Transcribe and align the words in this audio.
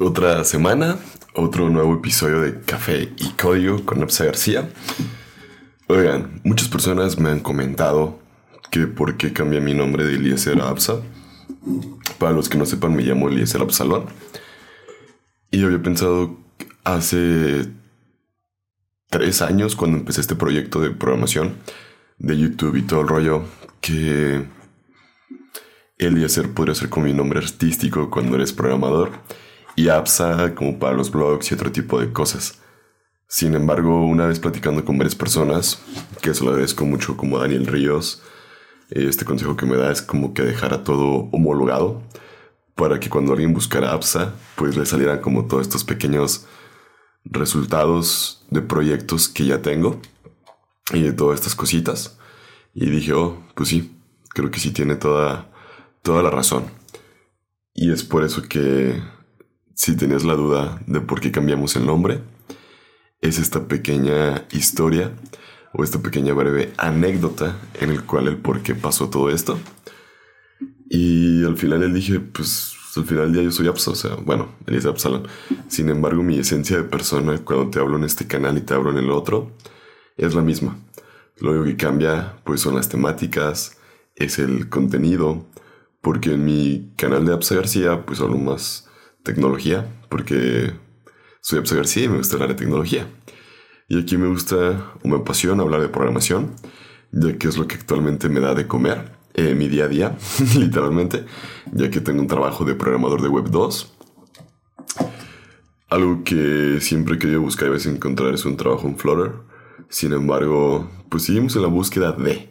Otra 0.00 0.44
semana, 0.44 0.96
otro 1.34 1.70
nuevo 1.70 1.92
episodio 1.92 2.40
de 2.40 2.60
Café 2.60 3.12
y 3.16 3.30
Código 3.30 3.84
con 3.84 4.00
Apsa 4.00 4.26
García. 4.26 4.70
Oigan, 5.88 6.40
muchas 6.44 6.68
personas 6.68 7.18
me 7.18 7.30
han 7.30 7.40
comentado 7.40 8.20
que 8.70 8.86
por 8.86 9.16
qué 9.16 9.32
cambié 9.32 9.60
mi 9.60 9.74
nombre 9.74 10.04
de 10.04 10.14
Eliezer 10.14 10.60
a 10.60 10.68
Apsa. 10.68 11.02
Para 12.18 12.30
los 12.30 12.48
que 12.48 12.56
no 12.56 12.64
sepan, 12.64 12.94
me 12.94 13.02
llamo 13.02 13.28
Eliezer 13.28 13.60
Absalón. 13.60 14.04
Y 15.50 15.64
había 15.64 15.82
pensado 15.82 16.38
hace 16.84 17.66
tres 19.10 19.42
años, 19.42 19.74
cuando 19.74 19.98
empecé 19.98 20.20
este 20.20 20.36
proyecto 20.36 20.80
de 20.80 20.92
programación 20.92 21.56
de 22.18 22.38
YouTube 22.38 22.76
y 22.76 22.82
todo 22.82 23.00
el 23.00 23.08
rollo, 23.08 23.42
que 23.80 24.46
Eliezer 25.98 26.52
podría 26.54 26.76
ser 26.76 26.88
como 26.88 27.06
mi 27.06 27.14
nombre 27.14 27.40
artístico 27.40 28.10
cuando 28.10 28.36
eres 28.36 28.52
programador 28.52 29.10
y 29.78 29.90
APSA 29.90 30.56
como 30.56 30.76
para 30.80 30.96
los 30.96 31.12
blogs 31.12 31.52
y 31.52 31.54
otro 31.54 31.70
tipo 31.70 32.00
de 32.00 32.12
cosas. 32.12 32.58
Sin 33.28 33.54
embargo, 33.54 34.04
una 34.04 34.26
vez 34.26 34.40
platicando 34.40 34.84
con 34.84 34.98
varias 34.98 35.14
personas, 35.14 35.78
que 36.20 36.30
eso 36.30 36.44
lo 36.44 36.50
agradezco 36.50 36.84
mucho 36.84 37.16
como 37.16 37.38
Daniel 37.38 37.64
Ríos, 37.64 38.20
este 38.90 39.24
consejo 39.24 39.56
que 39.56 39.66
me 39.66 39.76
da 39.76 39.92
es 39.92 40.02
como 40.02 40.34
que 40.34 40.42
dejara 40.42 40.82
todo 40.82 41.28
homologado 41.30 42.02
para 42.74 42.98
que 42.98 43.08
cuando 43.08 43.32
alguien 43.32 43.54
buscara 43.54 43.92
APSA, 43.92 44.34
pues 44.56 44.76
le 44.76 44.84
salieran 44.84 45.20
como 45.20 45.46
todos 45.46 45.62
estos 45.62 45.84
pequeños 45.84 46.46
resultados 47.22 48.44
de 48.50 48.62
proyectos 48.62 49.28
que 49.28 49.46
ya 49.46 49.62
tengo 49.62 50.00
y 50.92 51.02
de 51.02 51.12
todas 51.12 51.38
estas 51.38 51.54
cositas. 51.54 52.18
Y 52.74 52.90
dije, 52.90 53.12
oh, 53.12 53.44
pues 53.54 53.68
sí, 53.68 53.96
creo 54.30 54.50
que 54.50 54.58
sí 54.58 54.72
tiene 54.72 54.96
toda, 54.96 55.52
toda 56.02 56.24
la 56.24 56.30
razón. 56.30 56.64
Y 57.74 57.92
es 57.92 58.02
por 58.02 58.24
eso 58.24 58.42
que 58.42 59.00
si 59.78 59.94
tenías 59.94 60.24
la 60.24 60.34
duda 60.34 60.82
de 60.88 61.00
por 61.00 61.20
qué 61.20 61.30
cambiamos 61.30 61.76
el 61.76 61.86
nombre, 61.86 62.20
es 63.20 63.38
esta 63.38 63.68
pequeña 63.68 64.44
historia 64.50 65.12
o 65.72 65.84
esta 65.84 66.00
pequeña 66.00 66.34
breve 66.34 66.72
anécdota 66.78 67.56
en 67.80 67.90
el 67.90 68.02
cual 68.02 68.26
el 68.26 68.38
por 68.38 68.60
qué 68.60 68.74
pasó 68.74 69.08
todo 69.08 69.30
esto. 69.30 69.56
Y 70.90 71.44
al 71.44 71.56
final 71.56 71.84
él 71.84 71.94
dije, 71.94 72.18
pues 72.18 72.74
al 72.96 73.04
final 73.04 73.26
del 73.26 73.32
día 73.34 73.42
yo 73.44 73.52
soy 73.52 73.68
Absa, 73.68 73.92
o 73.92 73.94
sea, 73.94 74.16
bueno, 74.16 74.48
él 74.66 74.74
es 74.74 74.84
Absalón. 74.84 75.28
Sin 75.68 75.90
embargo, 75.90 76.24
mi 76.24 76.40
esencia 76.40 76.76
de 76.76 76.82
persona 76.82 77.38
cuando 77.44 77.70
te 77.70 77.78
hablo 77.78 77.98
en 77.98 78.04
este 78.04 78.26
canal 78.26 78.58
y 78.58 78.62
te 78.62 78.74
hablo 78.74 78.90
en 78.90 78.98
el 78.98 79.12
otro 79.12 79.52
es 80.16 80.34
la 80.34 80.42
misma. 80.42 80.76
Lo 81.36 81.52
único 81.52 81.66
que 81.66 81.76
cambia 81.76 82.40
pues 82.42 82.62
son 82.62 82.74
las 82.74 82.88
temáticas, 82.88 83.78
es 84.16 84.40
el 84.40 84.68
contenido, 84.68 85.46
porque 86.00 86.32
en 86.32 86.44
mi 86.44 86.90
canal 86.96 87.24
de 87.24 87.32
Absa 87.32 87.54
García 87.54 88.04
pues 88.04 88.20
hablo 88.20 88.38
más 88.38 88.87
tecnología, 89.22 89.86
porque 90.08 90.72
soy 91.40 91.62
García 91.62 92.04
y 92.04 92.08
me 92.08 92.18
gusta 92.18 92.36
hablar 92.36 92.50
de 92.50 92.54
tecnología. 92.56 93.06
Y 93.88 93.98
aquí 93.98 94.18
me 94.18 94.28
gusta 94.28 94.92
o 95.02 95.08
me 95.08 95.16
apasiona 95.16 95.62
hablar 95.62 95.80
de 95.80 95.88
programación, 95.88 96.54
ya 97.10 97.38
que 97.38 97.48
es 97.48 97.56
lo 97.56 97.66
que 97.66 97.76
actualmente 97.76 98.28
me 98.28 98.40
da 98.40 98.54
de 98.54 98.66
comer 98.66 99.12
eh, 99.34 99.54
mi 99.54 99.68
día 99.68 99.84
a 99.84 99.88
día, 99.88 100.18
literalmente, 100.58 101.24
ya 101.72 101.90
que 101.90 102.00
tengo 102.00 102.20
un 102.20 102.26
trabajo 102.26 102.64
de 102.64 102.74
programador 102.74 103.22
de 103.22 103.28
Web 103.28 103.50
2. 103.50 103.94
Algo 105.90 106.22
que 106.22 106.78
siempre 106.80 107.14
he 107.14 107.18
querido 107.18 107.40
buscar 107.40 107.66
y 107.66 107.68
a 107.68 107.72
veces 107.72 107.94
encontrar 107.94 108.34
es 108.34 108.44
un 108.44 108.56
trabajo 108.58 108.86
en 108.86 108.98
Flutter. 108.98 109.32
Sin 109.88 110.12
embargo, 110.12 110.90
pues 111.08 111.22
seguimos 111.22 111.56
en 111.56 111.62
la 111.62 111.68
búsqueda 111.68 112.12
de. 112.12 112.50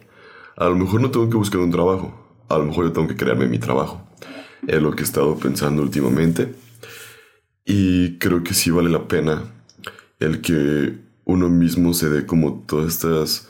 A 0.56 0.64
lo 0.64 0.74
mejor 0.74 1.00
no 1.00 1.12
tengo 1.12 1.30
que 1.30 1.36
buscar 1.36 1.60
un 1.60 1.70
trabajo, 1.70 2.44
a 2.48 2.58
lo 2.58 2.64
mejor 2.64 2.86
yo 2.86 2.92
tengo 2.92 3.06
que 3.06 3.16
crearme 3.16 3.46
mi 3.46 3.60
trabajo. 3.60 4.04
Es 4.66 4.82
lo 4.82 4.92
que 4.92 5.02
he 5.02 5.04
estado 5.04 5.36
pensando 5.38 5.82
últimamente. 5.82 6.54
Y 7.64 8.18
creo 8.18 8.42
que 8.42 8.54
sí 8.54 8.70
vale 8.70 8.90
la 8.90 9.08
pena 9.08 9.44
el 10.20 10.40
que 10.40 10.98
uno 11.24 11.48
mismo 11.48 11.94
se 11.94 12.08
dé 12.08 12.26
como 12.26 12.64
todas 12.66 12.94
estas 12.94 13.48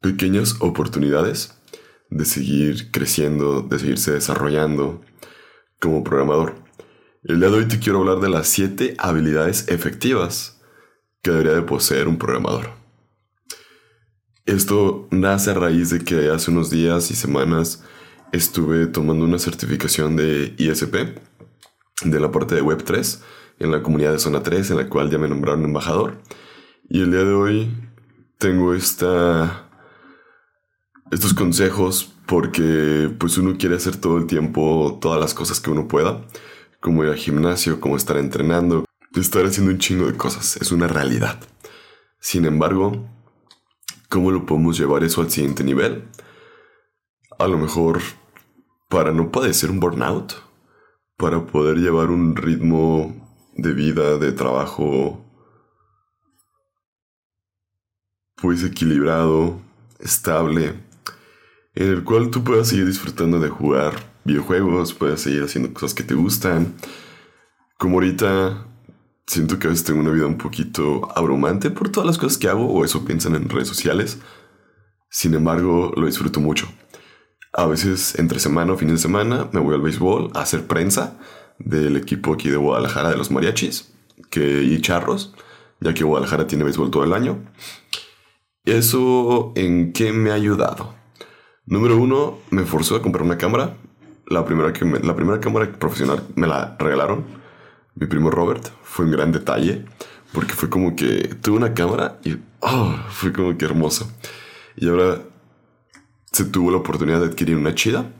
pequeñas 0.00 0.56
oportunidades 0.60 1.54
de 2.10 2.24
seguir 2.24 2.90
creciendo, 2.90 3.62
de 3.62 3.78
seguirse 3.78 4.12
desarrollando 4.12 5.00
como 5.80 6.04
programador. 6.04 6.54
El 7.22 7.40
día 7.40 7.48
de 7.48 7.56
hoy 7.56 7.68
te 7.68 7.78
quiero 7.78 8.00
hablar 8.00 8.20
de 8.20 8.28
las 8.28 8.48
7 8.48 8.96
habilidades 8.98 9.68
efectivas 9.68 10.60
que 11.22 11.30
debería 11.30 11.54
de 11.54 11.62
poseer 11.62 12.06
un 12.06 12.18
programador. 12.18 12.72
Esto 14.44 15.08
nace 15.10 15.52
a 15.52 15.54
raíz 15.54 15.88
de 15.88 16.00
que 16.00 16.28
hace 16.28 16.50
unos 16.50 16.68
días 16.68 17.10
y 17.10 17.14
semanas 17.14 17.82
estuve 18.34 18.86
tomando 18.88 19.24
una 19.24 19.38
certificación 19.38 20.16
de 20.16 20.54
ISP 20.58 21.16
de 22.04 22.20
la 22.20 22.32
parte 22.32 22.56
de 22.56 22.64
Web3 22.64 23.20
en 23.60 23.70
la 23.70 23.82
comunidad 23.82 24.10
de 24.10 24.18
Zona 24.18 24.42
3, 24.42 24.72
en 24.72 24.76
la 24.76 24.88
cual 24.88 25.08
ya 25.08 25.18
me 25.18 25.28
nombraron 25.28 25.64
embajador. 25.64 26.20
Y 26.88 27.02
el 27.02 27.12
día 27.12 27.22
de 27.22 27.32
hoy 27.32 27.70
tengo 28.38 28.74
esta, 28.74 29.70
estos 31.12 31.32
consejos 31.32 32.12
porque 32.26 33.08
pues 33.18 33.38
uno 33.38 33.56
quiere 33.56 33.76
hacer 33.76 33.96
todo 33.96 34.18
el 34.18 34.26
tiempo 34.26 34.98
todas 35.00 35.20
las 35.20 35.32
cosas 35.32 35.60
que 35.60 35.70
uno 35.70 35.86
pueda, 35.86 36.26
como 36.80 37.04
ir 37.04 37.10
al 37.10 37.16
gimnasio, 37.16 37.80
como 37.80 37.96
estar 37.96 38.16
entrenando, 38.16 38.84
estar 39.14 39.44
haciendo 39.44 39.70
un 39.70 39.78
chingo 39.78 40.06
de 40.06 40.16
cosas, 40.16 40.56
es 40.56 40.72
una 40.72 40.88
realidad. 40.88 41.38
Sin 42.18 42.46
embargo, 42.46 43.08
¿cómo 44.08 44.32
lo 44.32 44.44
podemos 44.44 44.76
llevar 44.76 45.04
eso 45.04 45.20
al 45.20 45.30
siguiente 45.30 45.62
nivel? 45.62 46.08
A 47.38 47.46
lo 47.46 47.58
mejor 47.58 48.00
para 48.94 49.10
no 49.10 49.32
padecer 49.32 49.72
un 49.72 49.80
burnout, 49.80 50.34
para 51.16 51.44
poder 51.44 51.78
llevar 51.78 52.10
un 52.10 52.36
ritmo 52.36 53.12
de 53.56 53.72
vida, 53.72 54.18
de 54.18 54.30
trabajo, 54.30 55.20
pues 58.36 58.62
equilibrado, 58.62 59.60
estable, 59.98 60.74
en 61.74 61.88
el 61.88 62.04
cual 62.04 62.30
tú 62.30 62.44
puedas 62.44 62.68
seguir 62.68 62.86
disfrutando 62.86 63.40
de 63.40 63.48
jugar 63.48 63.94
videojuegos, 64.22 64.94
puedas 64.94 65.22
seguir 65.22 65.42
haciendo 65.42 65.74
cosas 65.74 65.92
que 65.92 66.04
te 66.04 66.14
gustan. 66.14 66.76
Como 67.76 67.94
ahorita 67.94 68.64
siento 69.26 69.58
que 69.58 69.66
a 69.66 69.70
veces 69.70 69.84
tengo 69.84 70.02
una 70.02 70.12
vida 70.12 70.26
un 70.26 70.38
poquito 70.38 71.08
abrumante 71.18 71.72
por 71.72 71.88
todas 71.88 72.06
las 72.06 72.16
cosas 72.16 72.38
que 72.38 72.48
hago 72.48 72.72
o 72.72 72.84
eso 72.84 73.04
piensan 73.04 73.34
en 73.34 73.48
redes 73.48 73.66
sociales. 73.66 74.18
Sin 75.10 75.34
embargo, 75.34 75.92
lo 75.96 76.06
disfruto 76.06 76.38
mucho. 76.38 76.68
A 77.56 77.66
veces 77.66 78.18
entre 78.18 78.40
semana 78.40 78.72
o 78.72 78.76
fin 78.76 78.88
de 78.88 78.98
semana 78.98 79.48
me 79.52 79.60
voy 79.60 79.76
al 79.76 79.80
béisbol 79.80 80.32
a 80.34 80.40
hacer 80.40 80.66
prensa 80.66 81.16
del 81.60 81.96
equipo 81.96 82.34
aquí 82.34 82.50
de 82.50 82.56
Guadalajara 82.56 83.10
de 83.10 83.16
los 83.16 83.30
mariachis 83.30 83.94
que, 84.28 84.64
y 84.64 84.80
charros, 84.80 85.34
ya 85.78 85.94
que 85.94 86.02
Guadalajara 86.02 86.48
tiene 86.48 86.64
béisbol 86.64 86.90
todo 86.90 87.04
el 87.04 87.12
año. 87.12 87.44
¿Eso 88.64 89.52
en 89.54 89.92
qué 89.92 90.12
me 90.12 90.32
ha 90.32 90.34
ayudado? 90.34 90.94
Número 91.64 91.96
uno, 91.96 92.38
me 92.50 92.64
forzó 92.64 92.96
a 92.96 93.02
comprar 93.02 93.22
una 93.22 93.38
cámara. 93.38 93.76
La 94.26 94.44
primera, 94.44 94.72
que 94.72 94.84
la 94.84 95.14
primera 95.14 95.38
cámara 95.38 95.70
profesional 95.70 96.24
me 96.34 96.48
la 96.48 96.74
regalaron. 96.80 97.24
Mi 97.94 98.08
primo 98.08 98.32
Robert 98.32 98.66
fue 98.82 99.04
un 99.04 99.12
gran 99.12 99.30
detalle 99.30 99.84
porque 100.32 100.54
fue 100.54 100.68
como 100.68 100.96
que 100.96 101.36
tuve 101.40 101.56
una 101.56 101.72
cámara 101.72 102.18
y 102.24 102.36
oh, 102.60 102.96
fue 103.10 103.32
como 103.32 103.56
que 103.56 103.64
hermoso. 103.64 104.10
Y 104.74 104.88
ahora 104.88 105.20
se 106.34 106.44
tuvo 106.44 106.70
la 106.70 106.76
oportunidad 106.76 107.20
de 107.20 107.26
adquirir 107.26 107.56
una 107.56 107.74
chida 107.74 108.12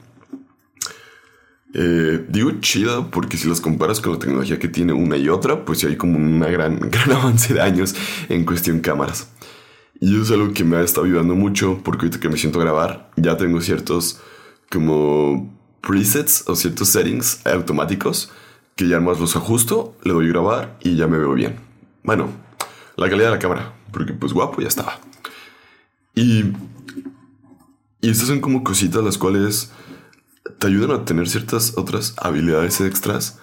eh, 1.77 2.25
digo 2.29 2.51
chida 2.61 3.11
porque 3.11 3.35
si 3.35 3.49
las 3.49 3.59
comparas 3.59 3.99
con 3.99 4.13
la 4.13 4.19
tecnología 4.19 4.57
que 4.57 4.69
tiene 4.69 4.93
una 4.93 5.17
y 5.17 5.27
otra, 5.27 5.65
pues 5.65 5.83
hay 5.83 5.97
como 5.97 6.17
un 6.17 6.39
gran, 6.39 6.79
gran 6.89 7.11
avance 7.11 7.53
de 7.53 7.61
años 7.61 7.93
en 8.29 8.45
cuestión 8.45 8.79
cámaras. 8.79 9.29
Y 9.99 10.13
eso 10.13 10.23
es 10.23 10.31
algo 10.31 10.53
que 10.53 10.63
me 10.63 10.77
ha 10.77 10.81
estado 10.81 11.05
ayudando 11.05 11.35
mucho 11.35 11.81
porque 11.83 12.05
ahorita 12.05 12.21
que 12.21 12.29
me 12.29 12.37
siento 12.37 12.61
a 12.61 12.63
grabar 12.63 13.11
ya 13.17 13.35
tengo 13.35 13.59
ciertos 13.59 14.21
como 14.71 15.53
presets 15.81 16.45
o 16.47 16.55
ciertos 16.55 16.89
settings 16.89 17.45
automáticos 17.45 18.31
que 18.77 18.87
ya 18.87 19.01
más 19.01 19.19
los 19.19 19.35
ajusto, 19.35 19.97
le 20.03 20.13
doy 20.13 20.27
a 20.27 20.29
grabar 20.29 20.77
y 20.81 20.95
ya 20.95 21.07
me 21.07 21.17
veo 21.17 21.33
bien. 21.33 21.57
Bueno, 22.03 22.29
la 22.95 23.09
calidad 23.09 23.27
de 23.27 23.35
la 23.35 23.39
cámara, 23.39 23.73
porque 23.91 24.13
pues 24.13 24.31
guapo 24.31 24.61
ya 24.61 24.69
estaba. 24.69 24.99
Y, 26.13 26.53
y 28.05 28.11
estas 28.11 28.27
son 28.27 28.39
como 28.39 28.63
cositas 28.63 29.03
las 29.03 29.17
cuales 29.17 29.71
te 30.59 30.67
ayudan 30.67 30.91
a 30.91 31.05
tener 31.05 31.27
ciertas 31.27 31.75
otras 31.75 32.13
habilidades 32.17 32.79
extras 32.79 33.39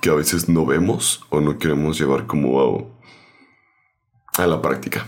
que 0.00 0.08
a 0.08 0.14
veces 0.14 0.48
no 0.48 0.64
vemos 0.64 1.20
o 1.28 1.42
no 1.42 1.58
queremos 1.58 2.00
llevar 2.00 2.26
como 2.26 2.96
a, 4.38 4.46
la 4.46 4.62
práctica. 4.62 5.06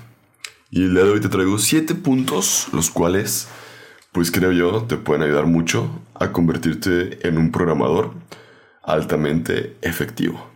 Y 0.71 0.83
el 0.83 0.93
día 0.93 1.05
de 1.05 1.11
hoy 1.13 1.21
te 1.21 1.31
traigo 1.31 1.57
7 1.57 1.95
puntos, 1.95 2.69
los 2.75 2.91
cuales, 2.91 3.49
pues 4.13 4.31
creo 4.31 4.53
yo, 4.53 4.83
te 4.83 4.99
pueden 4.99 5.23
ayudar 5.23 5.47
mucho 5.47 5.89
a 6.15 6.31
convertirte 6.31 7.27
en 7.27 7.39
un 7.39 7.51
programador 7.51 8.13
altamente 8.83 9.79
efectivo. 9.81 10.51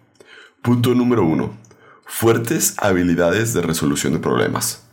Punto 0.61 0.95
número 0.95 1.25
1. 1.25 1.57
Fuertes 2.05 2.75
habilidades 2.77 3.55
de 3.55 3.63
resolución 3.63 4.13
de 4.13 4.19
problemas. 4.19 4.87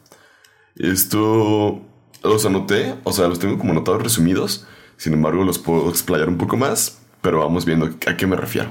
Esto 0.77 1.88
los 2.23 2.45
anoté, 2.45 2.95
o 3.03 3.11
sea, 3.11 3.27
los 3.27 3.39
tengo 3.39 3.57
como 3.57 3.71
anotados 3.71 4.01
resumidos 4.03 4.65
sin 4.99 5.13
embargo, 5.13 5.45
los 5.45 5.57
puedo 5.57 5.89
explayar 5.89 6.27
un 6.27 6.37
poco 6.37 6.57
más, 6.57 6.99
pero 7.21 7.39
vamos 7.39 7.63
viendo 7.63 7.89
a 8.05 8.17
qué 8.17 8.27
me 8.27 8.35
refiero. 8.35 8.69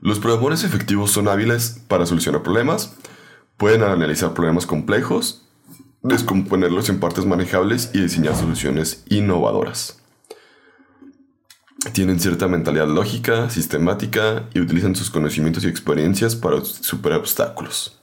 Los 0.00 0.18
programadores 0.18 0.64
efectivos 0.64 1.12
son 1.12 1.28
hábiles 1.28 1.80
para 1.86 2.04
solucionar 2.04 2.42
problemas, 2.42 2.96
pueden 3.56 3.84
analizar 3.84 4.34
problemas 4.34 4.66
complejos, 4.66 5.46
descomponerlos 6.02 6.88
en 6.88 6.98
partes 6.98 7.26
manejables 7.26 7.90
y 7.94 8.00
diseñar 8.00 8.34
soluciones 8.34 9.04
innovadoras. 9.08 10.02
Tienen 11.92 12.18
cierta 12.18 12.48
mentalidad 12.48 12.88
lógica, 12.88 13.50
sistemática 13.50 14.48
y 14.52 14.58
utilizan 14.58 14.96
sus 14.96 15.10
conocimientos 15.10 15.64
y 15.64 15.68
experiencias 15.68 16.34
para 16.34 16.64
superar 16.64 17.20
obstáculos. 17.20 17.93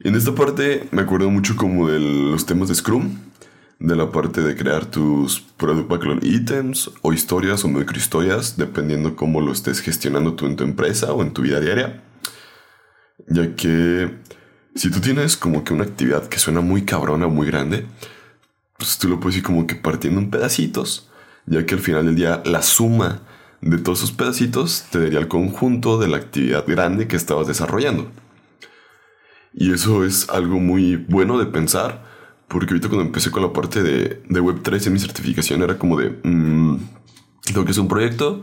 En 0.00 0.14
esta 0.14 0.32
parte 0.32 0.86
me 0.92 1.02
acuerdo 1.02 1.28
mucho 1.28 1.56
como 1.56 1.88
de 1.88 1.98
los 1.98 2.46
temas 2.46 2.68
de 2.68 2.76
Scrum, 2.76 3.18
de 3.80 3.96
la 3.96 4.12
parte 4.12 4.42
de 4.42 4.54
crear 4.54 4.86
tus 4.86 5.40
Product 5.40 5.88
Backlog 5.88 6.20
Items 6.22 6.92
o 7.02 7.12
historias 7.12 7.64
o 7.64 7.68
microhistorias, 7.68 8.56
dependiendo 8.56 9.16
cómo 9.16 9.40
lo 9.40 9.50
estés 9.50 9.80
gestionando 9.80 10.34
tú 10.34 10.46
en 10.46 10.54
tu 10.54 10.62
empresa 10.62 11.12
o 11.12 11.22
en 11.22 11.32
tu 11.32 11.42
vida 11.42 11.58
diaria. 11.58 12.00
Ya 13.26 13.56
que 13.56 14.14
si 14.76 14.88
tú 14.88 15.00
tienes 15.00 15.36
como 15.36 15.64
que 15.64 15.74
una 15.74 15.82
actividad 15.82 16.28
que 16.28 16.38
suena 16.38 16.60
muy 16.60 16.82
cabrona, 16.82 17.26
muy 17.26 17.48
grande, 17.48 17.84
pues 18.76 18.98
tú 18.98 19.08
lo 19.08 19.18
puedes 19.18 19.38
ir 19.38 19.42
como 19.42 19.66
que 19.66 19.74
partiendo 19.74 20.20
en 20.20 20.30
pedacitos, 20.30 21.10
ya 21.44 21.66
que 21.66 21.74
al 21.74 21.80
final 21.80 22.06
del 22.06 22.14
día 22.14 22.40
la 22.44 22.62
suma 22.62 23.22
de 23.62 23.78
todos 23.78 23.98
esos 23.98 24.12
pedacitos 24.12 24.84
te 24.92 25.00
daría 25.00 25.18
el 25.18 25.26
conjunto 25.26 25.98
de 25.98 26.06
la 26.06 26.18
actividad 26.18 26.64
grande 26.68 27.08
que 27.08 27.16
estabas 27.16 27.48
desarrollando. 27.48 28.12
Y 29.52 29.72
eso 29.72 30.04
es 30.04 30.28
algo 30.28 30.60
muy 30.60 30.96
bueno 30.96 31.38
de 31.38 31.46
pensar 31.46 32.06
porque 32.48 32.72
ahorita 32.72 32.88
cuando 32.88 33.04
empecé 33.04 33.30
con 33.30 33.42
la 33.42 33.52
parte 33.52 33.82
de, 33.82 34.22
de 34.26 34.42
Web3 34.42 34.86
en 34.86 34.92
mi 34.94 34.98
certificación 34.98 35.62
era 35.62 35.78
como 35.78 35.98
de, 35.98 36.18
mmm, 36.22 36.76
tengo 37.44 37.64
que 37.64 37.72
hacer 37.72 37.82
un 37.82 37.88
proyecto, 37.88 38.42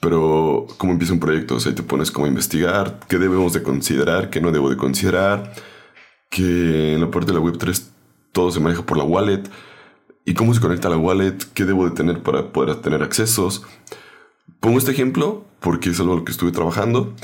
pero 0.00 0.66
¿cómo 0.78 0.92
empieza 0.92 1.12
un 1.12 1.20
proyecto? 1.20 1.56
O 1.56 1.60
sea, 1.60 1.74
te 1.74 1.82
pones 1.82 2.10
como 2.10 2.28
investigar 2.28 3.00
qué 3.08 3.18
debemos 3.18 3.52
de 3.52 3.62
considerar, 3.62 4.30
qué 4.30 4.40
no 4.40 4.52
debo 4.52 4.70
de 4.70 4.76
considerar, 4.76 5.52
que 6.30 6.94
en 6.94 7.00
la 7.00 7.10
parte 7.10 7.32
de 7.32 7.38
la 7.38 7.44
Web3 7.44 7.88
todo 8.32 8.52
se 8.52 8.60
maneja 8.60 8.86
por 8.86 8.96
la 8.96 9.04
wallet, 9.04 9.42
y 10.24 10.34
cómo 10.34 10.54
se 10.54 10.60
conecta 10.60 10.88
a 10.88 10.90
la 10.92 10.96
wallet, 10.96 11.38
qué 11.54 11.64
debo 11.64 11.88
de 11.88 11.92
tener 11.92 12.22
para 12.22 12.52
poder 12.52 12.76
tener 12.76 13.02
accesos. 13.02 13.62
Pongo 14.60 14.78
este 14.78 14.90
ejemplo 14.90 15.44
porque 15.60 15.90
es 15.90 16.00
algo 16.00 16.24
que 16.24 16.32
estuve 16.32 16.50
trabajando 16.50 17.14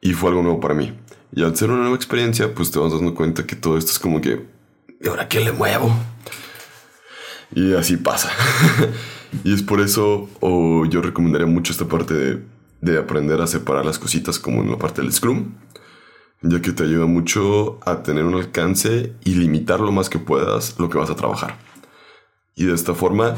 y 0.00 0.14
fue 0.14 0.30
algo 0.30 0.42
nuevo 0.42 0.60
para 0.60 0.74
mí. 0.74 0.94
Y 1.32 1.42
al 1.42 1.56
ser 1.56 1.70
una 1.70 1.82
nueva 1.82 1.96
experiencia, 1.96 2.54
pues 2.54 2.70
te 2.70 2.78
vas 2.78 2.92
dando 2.92 3.14
cuenta 3.14 3.46
que 3.46 3.56
todo 3.56 3.76
esto 3.76 3.90
es 3.90 3.98
como 3.98 4.20
que 4.20 4.56
¿y 5.00 5.08
ahora 5.08 5.28
qué 5.28 5.40
le 5.40 5.52
muevo? 5.52 5.94
Y 7.54 7.74
así 7.74 7.96
pasa. 7.96 8.30
y 9.44 9.54
es 9.54 9.62
por 9.62 9.80
eso 9.80 10.28
yo 10.88 11.02
recomendaría 11.02 11.46
mucho 11.46 11.72
esta 11.72 11.86
parte 11.86 12.14
de, 12.14 12.42
de 12.80 12.98
aprender 12.98 13.40
a 13.40 13.46
separar 13.46 13.84
las 13.84 13.98
cositas 13.98 14.38
como 14.38 14.62
en 14.62 14.70
la 14.70 14.78
parte 14.78 15.02
del 15.02 15.12
Scrum, 15.12 15.54
ya 16.42 16.60
que 16.60 16.72
te 16.72 16.84
ayuda 16.84 17.06
mucho 17.06 17.78
a 17.84 18.02
tener 18.02 18.24
un 18.24 18.34
alcance 18.34 19.14
y 19.24 19.34
limitar 19.34 19.80
lo 19.80 19.92
más 19.92 20.08
que 20.08 20.18
puedas 20.18 20.78
lo 20.78 20.88
que 20.88 20.98
vas 20.98 21.10
a 21.10 21.16
trabajar. 21.16 21.58
Y 22.54 22.64
de 22.64 22.74
esta 22.74 22.94
forma, 22.94 23.34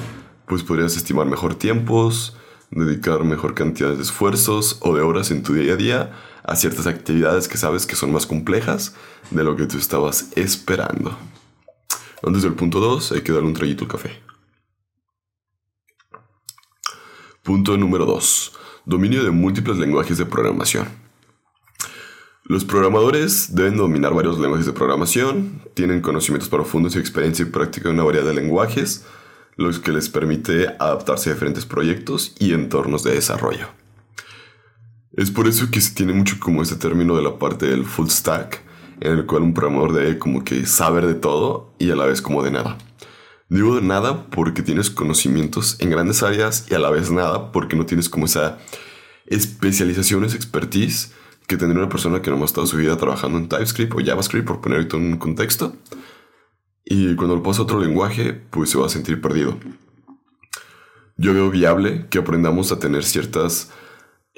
pues 0.46 0.62
podrías 0.62 0.96
estimar 0.96 1.26
mejor 1.26 1.56
tiempos, 1.56 2.36
dedicar 2.70 3.24
mejor 3.24 3.54
cantidad 3.54 3.94
de 3.94 4.02
esfuerzos 4.02 4.78
o 4.80 4.94
de 4.94 5.02
horas 5.02 5.30
en 5.30 5.42
tu 5.42 5.54
día 5.54 5.72
a 5.72 5.76
día 5.76 6.12
a 6.48 6.56
ciertas 6.56 6.86
actividades 6.86 7.46
que 7.46 7.58
sabes 7.58 7.86
que 7.86 7.94
son 7.94 8.10
más 8.10 8.26
complejas 8.26 8.94
de 9.30 9.44
lo 9.44 9.54
que 9.54 9.66
tú 9.66 9.76
estabas 9.76 10.30
esperando. 10.34 11.16
Antes 12.22 12.42
del 12.42 12.54
punto 12.54 12.80
2 12.80 13.12
hay 13.12 13.20
que 13.20 13.32
darle 13.32 13.48
un 13.48 13.54
traguito 13.54 13.84
al 13.84 13.90
café. 13.90 14.22
Punto 17.42 17.76
número 17.76 18.06
2. 18.06 18.52
Dominio 18.86 19.22
de 19.22 19.30
múltiples 19.30 19.76
lenguajes 19.76 20.16
de 20.16 20.24
programación. 20.24 20.88
Los 22.44 22.64
programadores 22.64 23.54
deben 23.54 23.76
dominar 23.76 24.14
varios 24.14 24.38
lenguajes 24.38 24.64
de 24.64 24.72
programación, 24.72 25.60
tienen 25.74 26.00
conocimientos 26.00 26.48
profundos 26.48 26.96
y 26.96 26.98
experiencia 26.98 27.42
y 27.42 27.50
práctica 27.50 27.90
en 27.90 27.96
una 27.96 28.04
variedad 28.04 28.24
de 28.26 28.34
lenguajes, 28.34 29.04
lo 29.56 29.70
que 29.82 29.92
les 29.92 30.08
permite 30.08 30.68
adaptarse 30.78 31.28
a 31.28 31.34
diferentes 31.34 31.66
proyectos 31.66 32.34
y 32.38 32.54
entornos 32.54 33.04
de 33.04 33.12
desarrollo. 33.12 33.77
Es 35.18 35.32
por 35.32 35.48
eso 35.48 35.68
que 35.68 35.80
se 35.80 35.96
tiene 35.96 36.12
mucho 36.12 36.36
como 36.38 36.62
este 36.62 36.76
término 36.76 37.16
de 37.16 37.24
la 37.24 37.40
parte 37.40 37.66
del 37.66 37.84
full 37.84 38.06
stack, 38.06 38.62
en 39.00 39.14
el 39.14 39.26
cual 39.26 39.42
un 39.42 39.52
programador 39.52 39.92
debe 39.92 40.16
como 40.16 40.44
que 40.44 40.64
saber 40.64 41.08
de 41.08 41.16
todo 41.16 41.74
y 41.76 41.90
a 41.90 41.96
la 41.96 42.06
vez 42.06 42.22
como 42.22 42.40
de 42.44 42.52
nada. 42.52 42.78
Digo 43.48 43.74
de 43.74 43.82
nada 43.82 44.26
porque 44.30 44.62
tienes 44.62 44.90
conocimientos 44.90 45.74
en 45.80 45.90
grandes 45.90 46.22
áreas 46.22 46.66
y 46.70 46.74
a 46.74 46.78
la 46.78 46.90
vez 46.90 47.10
nada 47.10 47.50
porque 47.50 47.74
no 47.74 47.84
tienes 47.84 48.08
como 48.08 48.26
esa 48.26 48.58
especialización, 49.26 50.22
esa 50.22 50.36
expertise 50.36 51.12
que 51.48 51.56
tendría 51.56 51.82
una 51.82 51.90
persona 51.90 52.22
que 52.22 52.30
no 52.30 52.40
ha 52.40 52.44
estado 52.44 52.68
su 52.68 52.76
vida 52.76 52.96
trabajando 52.96 53.38
en 53.38 53.48
TypeScript 53.48 53.94
o 53.94 53.98
JavaScript, 53.98 54.46
por 54.46 54.60
poner 54.60 54.86
en 54.88 55.02
un 55.02 55.16
contexto. 55.16 55.74
Y 56.84 57.16
cuando 57.16 57.34
lo 57.34 57.42
pasa 57.42 57.62
a 57.62 57.64
otro 57.64 57.80
lenguaje, 57.80 58.34
pues 58.34 58.70
se 58.70 58.78
va 58.78 58.86
a 58.86 58.88
sentir 58.88 59.20
perdido. 59.20 59.58
Yo 61.16 61.34
veo 61.34 61.50
viable 61.50 62.06
que 62.08 62.18
aprendamos 62.18 62.70
a 62.70 62.78
tener 62.78 63.02
ciertas 63.02 63.72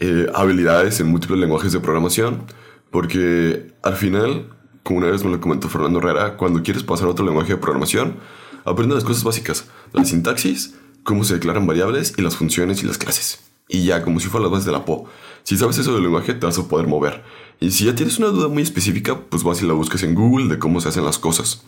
eh, 0.01 0.27
habilidades 0.35 0.99
en 1.01 1.09
múltiples 1.09 1.39
lenguajes 1.39 1.73
de 1.73 1.81
programación, 1.81 2.45
porque 2.91 3.75
al 3.83 3.97
final, 3.97 4.49
como 4.83 4.99
una 4.99 5.11
vez 5.11 5.23
me 5.25 5.31
lo 5.31 5.41
comentó 5.41 5.69
Fernando 5.69 5.99
Herrera, 5.99 6.39
cuando 6.39 6.63
quieres 6.63 6.83
pasar 6.83 7.07
a 7.07 7.11
otro 7.11 7.25
lenguaje 7.25 7.53
de 7.53 7.59
programación, 7.59 8.17
aprende 8.65 8.95
las 8.95 9.05
cosas 9.05 9.25
básicas, 9.25 9.67
la 9.93 10.05
sintaxis, 10.05 10.75
cómo 11.03 11.23
se 11.23 11.35
declaran 11.35 11.67
variables 11.67 12.15
y 12.17 12.23
las 12.23 12.37
funciones 12.37 12.83
y 12.83 12.87
las 12.87 12.97
clases. 12.97 13.41
Y 13.69 13.85
ya, 13.85 14.03
como 14.03 14.21
si 14.21 14.29
fuera 14.29 14.45
las 14.45 14.53
bases 14.53 14.67
de 14.67 14.73
la 14.73 14.85
PO. 14.85 15.05
Si 15.43 15.57
sabes 15.57 15.79
eso 15.79 15.93
del 15.93 16.03
lenguaje, 16.03 16.35
te 16.35 16.47
vas 16.47 16.59
a 16.59 16.67
poder 16.67 16.87
mover. 16.87 17.23
Y 17.61 17.71
si 17.71 17.85
ya 17.85 17.95
tienes 17.95 18.19
una 18.19 18.29
duda 18.29 18.49
muy 18.49 18.63
específica, 18.63 19.21
pues 19.29 19.43
vas 19.45 19.63
y 19.63 19.67
la 19.67 19.75
buscas 19.75 20.03
en 20.03 20.15
Google 20.15 20.49
de 20.49 20.59
cómo 20.59 20.81
se 20.81 20.89
hacen 20.89 21.05
las 21.05 21.19
cosas. 21.19 21.63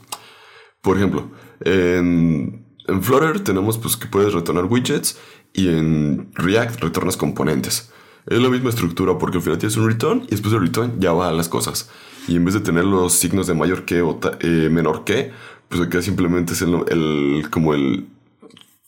Por 0.81 0.97
ejemplo, 0.97 1.31
en, 1.65 2.65
en 2.89 3.03
Flutter 3.03 3.41
tenemos 3.41 3.79
pues 3.79 3.97
que 3.97 4.09
puedes 4.09 4.33
retornar 4.33 4.65
widgets 4.65 5.19
y 5.53 5.69
en 5.69 6.31
React 6.35 6.81
retornas 6.81 7.17
componentes. 7.17 7.92
Es 8.27 8.41
la 8.41 8.49
misma 8.49 8.71
estructura 8.71 9.19
porque 9.19 9.39
al 9.39 9.43
final 9.43 9.59
tienes 9.59 9.77
un 9.77 9.89
return 9.89 10.23
y 10.27 10.31
después 10.31 10.53
del 10.53 10.63
return 10.63 11.01
ya 11.01 11.13
va 11.13 11.29
a 11.29 11.33
las 11.33 11.49
cosas. 11.49 11.91
Y 12.29 12.37
en 12.37 12.45
vez 12.45 12.55
de 12.55 12.61
tener 12.61 12.85
los 12.85 13.15
signos 13.15 13.47
de 13.47 13.55
mayor 13.55 13.85
que 13.85 14.01
o 14.03 14.21
eh, 14.41 14.69
menor 14.71 15.05
que, 15.05 15.33
pues 15.69 15.81
acá 15.81 16.01
simplemente 16.03 16.53
es 16.53 16.63
el, 16.63 17.49
como 17.51 17.75
el 17.75 18.07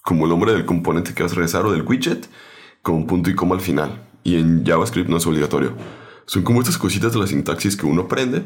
como 0.03 0.25
el 0.25 0.31
nombre 0.31 0.53
del 0.53 0.67
componente 0.67 1.15
que 1.15 1.23
vas 1.23 1.33
a 1.33 1.37
regresar 1.37 1.65
o 1.65 1.73
del 1.73 1.83
widget 1.83 2.29
con 2.83 3.07
punto 3.07 3.31
y 3.31 3.35
coma 3.35 3.55
al 3.55 3.61
final. 3.61 4.07
Y 4.23 4.37
en 4.37 4.65
JavaScript 4.65 5.09
no 5.09 5.17
es 5.17 5.27
obligatorio. 5.27 5.73
Son 6.27 6.43
como 6.43 6.61
estas 6.61 6.79
cositas 6.79 7.13
de 7.13 7.19
la 7.19 7.27
sintaxis 7.27 7.77
que 7.77 7.87
uno 7.87 8.03
aprende 8.03 8.45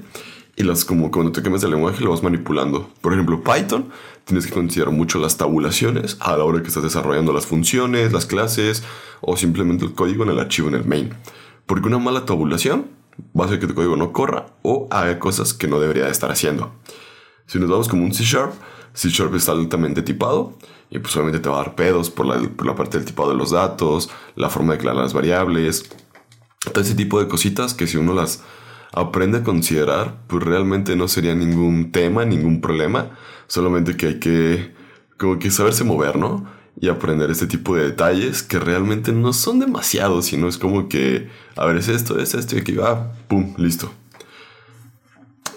y 0.59 0.65
las 0.65 0.85
como 0.85 1.12
cuando 1.12 1.31
te 1.31 1.41
cambias 1.41 1.62
de 1.62 1.69
lenguaje 1.69 2.03
lo 2.03 2.11
vas 2.11 2.25
manipulando. 2.25 2.91
Por 3.00 3.12
ejemplo, 3.12 3.43
Python, 3.45 3.91
tienes 4.25 4.45
que 4.45 4.53
considerar 4.53 4.93
mucho 4.93 5.21
las 5.21 5.37
tabulaciones 5.37 6.17
a 6.19 6.37
la 6.37 6.43
hora 6.43 6.62
que 6.62 6.69
estás 6.69 6.83
desarrollando 6.83 7.33
las 7.33 7.47
funciones, 7.47 8.12
las 8.12 8.27
clases 8.27 8.83
o 9.21 9.37
simplemente 9.37 9.85
el 9.85 9.95
código 9.95 10.25
en 10.25 10.31
el 10.31 10.41
archivo 10.41 10.67
en 10.67 10.75
el 10.75 10.85
main. 10.85 11.15
Porque 11.65 11.87
una 11.87 11.99
mala 11.99 12.25
tabulación 12.25 12.87
va 13.38 13.45
a 13.45 13.47
hacer 13.47 13.61
que 13.61 13.69
tu 13.69 13.75
código 13.75 13.97
no 13.97 14.12
corra 14.12 14.47
o 14.62 14.88
haga 14.91 15.21
cosas 15.21 15.55
que 15.55 15.69
no 15.69 15.79
debería 15.79 16.07
de 16.07 16.11
estar 16.11 16.33
haciendo. 16.33 16.73
Si 17.47 17.61
nos 17.61 17.71
vamos 17.71 17.88
como 17.88 18.03
un 18.03 18.12
C 18.12 18.25
Sharp, 18.25 18.53
C 18.95 19.11
Sharp 19.11 19.37
está 19.37 19.53
altamente 19.53 20.03
tipado 20.03 20.55
y 20.91 20.99
pues 20.99 21.15
obviamente 21.15 21.38
te 21.38 21.49
va 21.49 21.61
a 21.61 21.62
dar 21.62 21.77
pedos 21.77 22.11
por 22.11 22.27
la, 22.27 22.37
por 22.49 22.67
la 22.67 22.75
parte 22.75 22.99
del 22.99 23.07
tipado 23.07 23.31
de 23.31 23.37
los 23.37 23.53
datos, 23.53 24.11
la 24.35 24.50
forma 24.50 24.73
de 24.73 24.79
declarar 24.79 25.05
las 25.05 25.12
variables, 25.12 25.88
todo 26.73 26.83
ese 26.83 26.97
tipo 26.97 27.21
de 27.21 27.29
cositas 27.29 27.75
que 27.75 27.87
si 27.87 27.97
uno 27.97 28.12
las 28.12 28.43
aprende 28.92 29.38
a 29.38 29.45
considerar, 29.45 30.18
pues 30.26 30.42
realmente 30.42 30.97
no 30.97 31.09
sería 31.09 31.35
ningún 31.35 31.92
tema, 31.92 32.25
ningún 32.25 32.61
problema. 32.61 33.11
Solamente 33.47 33.97
que 33.97 34.07
hay 34.07 34.18
que, 34.18 34.75
como 35.16 35.38
que 35.38 35.50
saberse 35.50 35.85
mover, 35.85 36.16
¿no? 36.16 36.47
Y 36.80 36.88
aprender 36.88 37.30
este 37.30 37.47
tipo 37.47 37.75
de 37.76 37.85
detalles 37.85 38.42
que 38.42 38.59
realmente 38.59 39.12
no 39.12 39.33
son 39.33 39.59
demasiados, 39.59 40.26
sino 40.26 40.49
es 40.49 40.59
como 40.59 40.88
que, 40.88 41.28
a 41.57 41.66
ver, 41.66 41.76
es 41.76 41.88
esto, 41.88 42.18
es 42.18 42.35
esto, 42.35 42.57
y 42.57 42.61
aquí 42.61 42.73
va, 42.73 43.12
pum, 43.28 43.54
listo. 43.57 43.90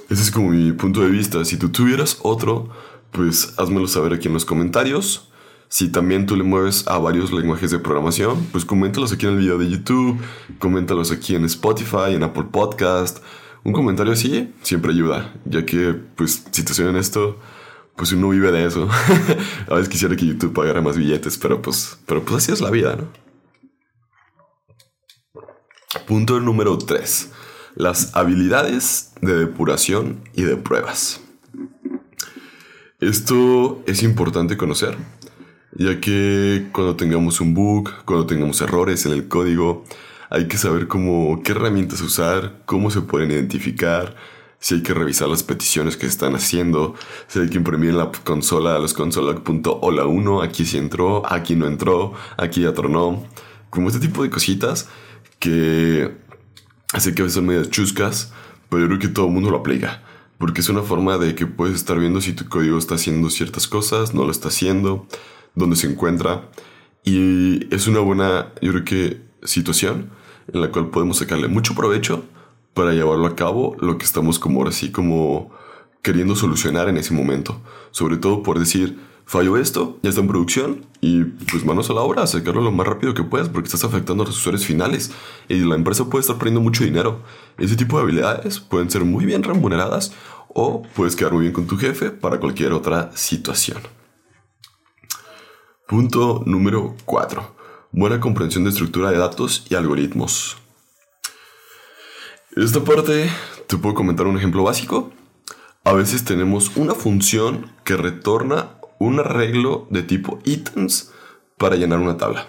Ese 0.09 0.23
es 0.23 0.31
como 0.31 0.49
mi 0.49 0.73
punto 0.73 1.01
de 1.01 1.09
vista. 1.09 1.45
Si 1.45 1.57
tú 1.57 1.69
tuvieras 1.69 2.17
otro, 2.23 2.69
pues 3.11 3.53
házmelo 3.57 3.87
saber 3.87 4.13
aquí 4.13 4.27
en 4.27 4.33
los 4.33 4.45
comentarios. 4.45 5.30
Si 5.71 5.87
también 5.87 6.25
tú 6.25 6.35
le 6.35 6.43
mueves 6.43 6.85
a 6.89 6.97
varios 6.97 7.31
lenguajes 7.31 7.71
de 7.71 7.79
programación, 7.79 8.45
pues 8.51 8.65
coméntalos 8.65 9.13
aquí 9.13 9.25
en 9.25 9.31
el 9.31 9.39
video 9.39 9.57
de 9.57 9.69
YouTube, 9.69 10.19
coméntalos 10.59 11.13
aquí 11.13 11.33
en 11.33 11.45
Spotify, 11.45 12.13
en 12.13 12.23
Apple 12.23 12.47
Podcast. 12.51 13.23
Un 13.63 13.71
comentario 13.71 14.11
así 14.11 14.53
siempre 14.63 14.91
ayuda, 14.91 15.33
ya 15.45 15.65
que, 15.65 15.93
pues, 16.17 16.43
si 16.51 16.65
te 16.65 16.73
soy 16.73 16.93
esto, 16.97 17.39
pues 17.95 18.11
uno 18.11 18.27
vive 18.27 18.51
de 18.51 18.65
eso. 18.65 18.89
a 19.69 19.75
veces 19.75 19.87
quisiera 19.87 20.13
que 20.17 20.25
YouTube 20.25 20.51
pagara 20.51 20.81
más 20.81 20.97
billetes, 20.97 21.37
pero 21.37 21.61
pues, 21.61 21.97
pero 22.05 22.21
pues 22.21 22.43
así 22.43 22.51
es 22.51 22.59
la 22.59 22.69
vida, 22.69 22.97
¿no? 22.97 23.07
Punto 26.05 26.41
número 26.41 26.77
3. 26.77 27.31
Las 27.75 28.13
habilidades 28.17 29.13
de 29.21 29.37
depuración 29.37 30.21
y 30.33 30.41
de 30.41 30.57
pruebas. 30.57 31.21
Esto 32.99 33.81
es 33.87 34.03
importante 34.03 34.57
conocer 34.57 34.97
ya 35.73 35.99
que 35.99 36.67
cuando 36.71 36.95
tengamos 36.95 37.41
un 37.41 37.53
bug, 37.53 37.89
cuando 38.05 38.25
tengamos 38.25 38.61
errores 38.61 39.05
en 39.05 39.13
el 39.13 39.27
código, 39.27 39.83
hay 40.29 40.47
que 40.47 40.57
saber 40.57 40.87
cómo, 40.87 41.41
qué 41.43 41.51
herramientas 41.51 42.01
usar, 42.01 42.61
cómo 42.65 42.91
se 42.91 43.01
pueden 43.01 43.31
identificar, 43.31 44.15
si 44.61 44.75
hay 44.75 44.83
que 44.83 44.93
revisar 44.93 45.27
las 45.27 45.43
peticiones 45.43 45.97
que 45.97 46.05
están 46.05 46.35
haciendo, 46.35 46.95
si 47.27 47.39
hay 47.39 47.49
que 47.49 47.57
imprimir 47.57 47.89
en 47.89 47.97
la 47.97 48.11
consola 48.23 48.75
a 48.75 48.79
los 48.79 48.93
consola.hola 48.93 50.05
1, 50.05 50.41
aquí 50.41 50.65
sí 50.65 50.77
entró, 50.77 51.23
aquí 51.25 51.55
no 51.55 51.65
entró, 51.65 52.13
aquí 52.37 52.61
ya 52.61 52.73
tronó. 52.73 53.25
Como 53.71 53.87
este 53.87 53.99
tipo 53.99 54.21
de 54.21 54.29
cositas 54.29 54.87
que 55.39 56.15
hace 56.93 57.15
que 57.15 57.23
a 57.23 57.25
veces 57.25 57.35
son 57.35 57.47
medio 57.47 57.65
chuscas, 57.65 58.31
pero 58.69 58.83
yo 58.83 58.87
creo 58.87 58.99
que 58.99 59.07
todo 59.07 59.25
el 59.25 59.31
mundo 59.31 59.49
lo 59.49 59.57
aplica. 59.57 60.03
Porque 60.37 60.61
es 60.61 60.69
una 60.69 60.83
forma 60.83 61.17
de 61.17 61.33
que 61.33 61.47
puedes 61.47 61.75
estar 61.75 61.99
viendo 61.99 62.21
si 62.21 62.33
tu 62.33 62.47
código 62.47 62.77
está 62.77 62.95
haciendo 62.95 63.31
ciertas 63.31 63.67
cosas, 63.67 64.13
no 64.13 64.25
lo 64.25 64.31
está 64.31 64.49
haciendo, 64.49 65.07
dónde 65.55 65.75
se 65.75 65.87
encuentra. 65.87 66.49
Y 67.03 67.73
es 67.73 67.87
una 67.87 67.99
buena, 67.99 68.53
yo 68.61 68.71
creo 68.71 68.85
que, 68.85 69.21
situación 69.43 70.11
en 70.53 70.61
la 70.61 70.69
cual 70.69 70.89
podemos 70.89 71.17
sacarle 71.17 71.47
mucho 71.47 71.75
provecho 71.75 72.25
para 72.73 72.93
llevarlo 72.93 73.25
a 73.25 73.35
cabo 73.35 73.75
lo 73.79 73.97
que 73.97 74.05
estamos 74.05 74.39
como 74.39 74.59
ahora 74.59 74.71
sí 74.71 74.91
como 74.91 75.51
queriendo 76.01 76.35
solucionar 76.35 76.89
en 76.89 76.97
ese 76.97 77.13
momento. 77.13 77.61
Sobre 77.91 78.17
todo 78.17 78.43
por 78.43 78.59
decir, 78.59 78.99
falló 79.25 79.57
esto, 79.57 79.99
ya 80.01 80.09
está 80.09 80.21
en 80.21 80.27
producción 80.27 80.85
y 80.99 81.23
pues 81.23 81.65
manos 81.65 81.89
a 81.89 81.93
la 81.93 82.01
obra, 82.01 82.25
sacarlo 82.27 82.61
lo 82.61 82.71
más 82.71 82.87
rápido 82.87 83.13
que 83.13 83.23
puedas 83.23 83.49
porque 83.49 83.67
estás 83.67 83.83
afectando 83.83 84.23
a 84.23 84.25
los 84.25 84.37
usuarios 84.37 84.65
finales 84.65 85.11
y 85.47 85.59
la 85.59 85.75
empresa 85.75 86.09
puede 86.09 86.21
estar 86.21 86.37
perdiendo 86.37 86.61
mucho 86.61 86.83
dinero. 86.83 87.21
Ese 87.57 87.75
tipo 87.75 87.97
de 87.97 88.03
habilidades 88.03 88.59
pueden 88.59 88.89
ser 88.89 89.05
muy 89.05 89.25
bien 89.25 89.43
remuneradas 89.43 90.13
o 90.49 90.83
puedes 90.95 91.15
quedar 91.15 91.33
muy 91.33 91.41
bien 91.41 91.53
con 91.53 91.67
tu 91.67 91.77
jefe 91.77 92.09
para 92.09 92.39
cualquier 92.39 92.73
otra 92.73 93.11
situación. 93.15 94.00
Punto 95.91 96.41
número 96.45 96.95
4. 97.03 97.53
Buena 97.91 98.21
comprensión 98.21 98.63
de 98.63 98.69
estructura 98.69 99.11
de 99.11 99.17
datos 99.17 99.65
y 99.69 99.75
algoritmos. 99.75 100.55
Esta 102.55 102.79
parte 102.81 103.29
te 103.67 103.75
puedo 103.75 103.93
comentar 103.93 104.25
un 104.25 104.37
ejemplo 104.37 104.63
básico. 104.63 105.11
A 105.83 105.91
veces 105.91 106.23
tenemos 106.23 106.77
una 106.77 106.95
función 106.95 107.73
que 107.83 107.97
retorna 107.97 108.77
un 108.99 109.19
arreglo 109.19 109.85
de 109.89 110.01
tipo 110.01 110.39
items 110.45 111.11
para 111.57 111.75
llenar 111.75 111.99
una 111.99 112.15
tabla. 112.15 112.47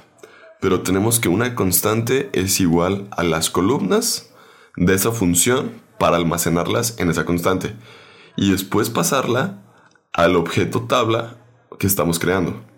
Pero 0.61 0.83
tenemos 0.83 1.19
que 1.19 1.29
una 1.29 1.57
constante 1.57 2.31
es 2.35 2.61
igual 2.61 3.09
a 3.11 3.25
las 3.25 3.51
columnas 3.51 4.31
de 4.77 4.95
esa 4.95 5.11
función 5.11 5.83
para 5.99 6.17
almacenarlas 6.17 6.95
en 7.01 7.11
esa 7.11 7.25
constante. 7.25 7.75
Y 8.37 8.53
después 8.53 8.89
pasarla 8.89 9.65
al 10.13 10.37
objeto 10.37 10.83
tabla 10.83 11.39
que 11.81 11.89
estamos 11.89 12.21
creando. 12.21 12.71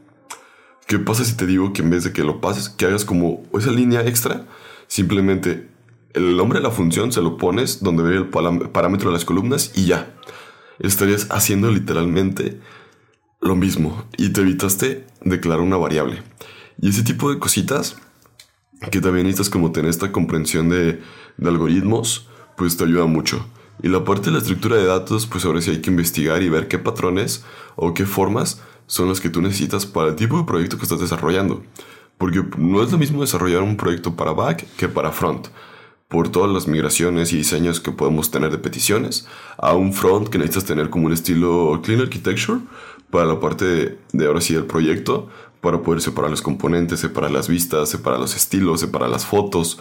¿Qué 0.87 0.99
pasa 0.99 1.25
si 1.25 1.37
te 1.37 1.47
digo 1.47 1.73
que 1.73 1.83
en 1.83 1.91
vez 1.91 2.05
de 2.05 2.13
que 2.13 2.25
lo 2.25 2.41
pases, 2.41 2.69
que 2.69 2.87
hagas 2.87 3.05
como 3.05 3.43
esa 3.59 3.71
línea 3.71 4.03
extra, 4.03 4.47
simplemente 4.87 5.69
el 6.13 6.37
nombre 6.37 6.61
de 6.61 6.63
la 6.63 6.71
función 6.71 7.11
se 7.11 7.23
lo 7.23 7.37
pones 7.37 7.83
donde 7.83 8.03
ve 8.03 8.17
el 8.17 8.29
parámetro 8.29 9.11
de 9.11 9.15
las 9.15 9.25
columnas 9.25 9.73
y 9.75 9.87
ya. 9.87 10.15
Estarías 10.79 11.29
haciendo 11.31 11.71
literalmente 11.71 12.61
lo 13.41 13.57
mismo 13.57 14.05
y 14.17 14.31
te 14.31 14.41
evitaste 14.43 15.07
declarar 15.23 15.61
una 15.61 15.77
variable. 15.77 16.23
Y 16.81 16.91
ese 16.91 17.03
tipo 17.03 17.33
de 17.33 17.39
cositas 17.39 17.97
que 18.91 19.01
también 19.01 19.27
necesitas 19.27 19.51
como 19.51 19.73
tener 19.73 19.91
esta 19.91 20.13
comprensión 20.13 20.69
de, 20.69 21.01
algoritmos, 21.43 22.29
pues 22.57 22.77
te 22.77 22.85
ayuda 22.85 23.07
mucho. 23.07 23.47
Y 23.83 23.89
la 23.89 24.05
parte 24.05 24.27
de 24.27 24.33
la 24.33 24.39
estructura 24.39 24.77
de 24.77 24.87
datos, 24.87 25.27
pues 25.27 25.45
ahora 25.45 25.61
sí 25.61 25.71
hay 25.71 25.81
que 25.81 25.91
investigar 25.91 26.43
y 26.43 26.49
ver 26.49 26.69
qué 26.69 26.79
patrones 26.79 27.45
o 27.77 27.93
qué 27.93 28.07
formas 28.07 28.63
son 28.87 29.09
las 29.09 29.21
que 29.21 29.31
tú 29.31 29.41
necesitas 29.41 29.87
para 29.87 30.09
el 30.09 30.17
tipo 30.17 30.39
de 30.39 30.45
proyecto 30.45 30.77
que 30.77 30.85
estás 30.85 31.01
desarrollando. 31.01 31.63
Porque 32.19 32.43
no 32.59 32.83
es 32.83 32.93
lo 32.93 32.99
mismo 32.99 33.21
desarrollar 33.21 33.63
un 33.63 33.77
proyecto 33.77 34.15
para 34.15 34.33
back 34.33 34.67
que 34.77 34.89
para 34.89 35.11
front 35.11 35.49
por 36.15 36.29
todas 36.29 36.49
las 36.53 36.69
migraciones 36.69 37.33
y 37.33 37.39
diseños 37.39 37.81
que 37.81 37.91
podemos 37.91 38.31
tener 38.31 38.53
de 38.53 38.59
peticiones, 38.59 39.27
a 39.59 39.75
un 39.75 39.93
front 39.93 40.29
que 40.29 40.39
necesitas 40.39 40.65
tener 40.65 40.89
como 40.89 41.07
un 41.07 41.13
estilo 41.13 41.81
clean 41.83 42.03
architecture 42.03 42.61
para 43.11 43.27
la 43.27 43.41
parte 43.41 43.99
de, 44.13 44.27
ahora 44.27 44.41
sí 44.41 44.55
del 44.55 44.67
proyecto, 44.67 45.29
para 45.61 45.83
poder 45.83 46.01
separar 46.01 46.31
los 46.31 46.41
componentes, 46.41 47.01
separar 47.01 47.33
las 47.33 47.49
vistas, 47.49 47.89
separar 47.89 48.21
los 48.21 48.37
estilos, 48.37 48.79
separar 48.79 49.09
las 49.09 49.27
fotos. 49.27 49.81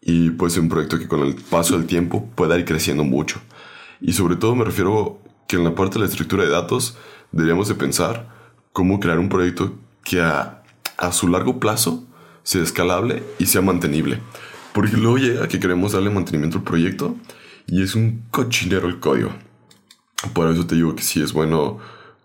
Y 0.00 0.30
puede 0.30 0.52
ser 0.52 0.62
un 0.62 0.68
proyecto 0.70 0.98
que 0.98 1.08
con 1.08 1.20
el 1.20 1.34
paso 1.34 1.76
del 1.76 1.86
tiempo 1.86 2.26
pueda 2.34 2.58
ir 2.58 2.64
creciendo 2.64 3.04
mucho. 3.04 3.40
Y 4.00 4.14
sobre 4.14 4.36
todo 4.36 4.54
me 4.54 4.64
refiero 4.64 5.20
que 5.46 5.56
en 5.56 5.64
la 5.64 5.74
parte 5.74 5.94
de 5.94 6.00
la 6.00 6.06
estructura 6.06 6.44
de 6.44 6.50
datos 6.50 6.96
deberíamos 7.32 7.68
de 7.68 7.74
pensar 7.74 8.35
cómo 8.76 9.00
crear 9.00 9.18
un 9.18 9.30
proyecto 9.30 9.72
que 10.04 10.20
a, 10.20 10.62
a 10.98 11.10
su 11.10 11.28
largo 11.28 11.58
plazo 11.58 12.06
sea 12.42 12.62
escalable 12.62 13.22
y 13.38 13.46
sea 13.46 13.62
mantenible. 13.62 14.20
Porque 14.74 14.98
luego 14.98 15.16
llega 15.16 15.48
que 15.48 15.58
queremos 15.58 15.92
darle 15.92 16.10
mantenimiento 16.10 16.58
al 16.58 16.64
proyecto 16.64 17.16
y 17.66 17.82
es 17.82 17.94
un 17.94 18.26
cochinero 18.30 18.86
el 18.86 19.00
código. 19.00 19.30
Por 20.34 20.50
eso 20.50 20.66
te 20.66 20.74
digo 20.74 20.94
que 20.94 21.02
sí 21.02 21.22
es 21.22 21.32
bueno 21.32 21.78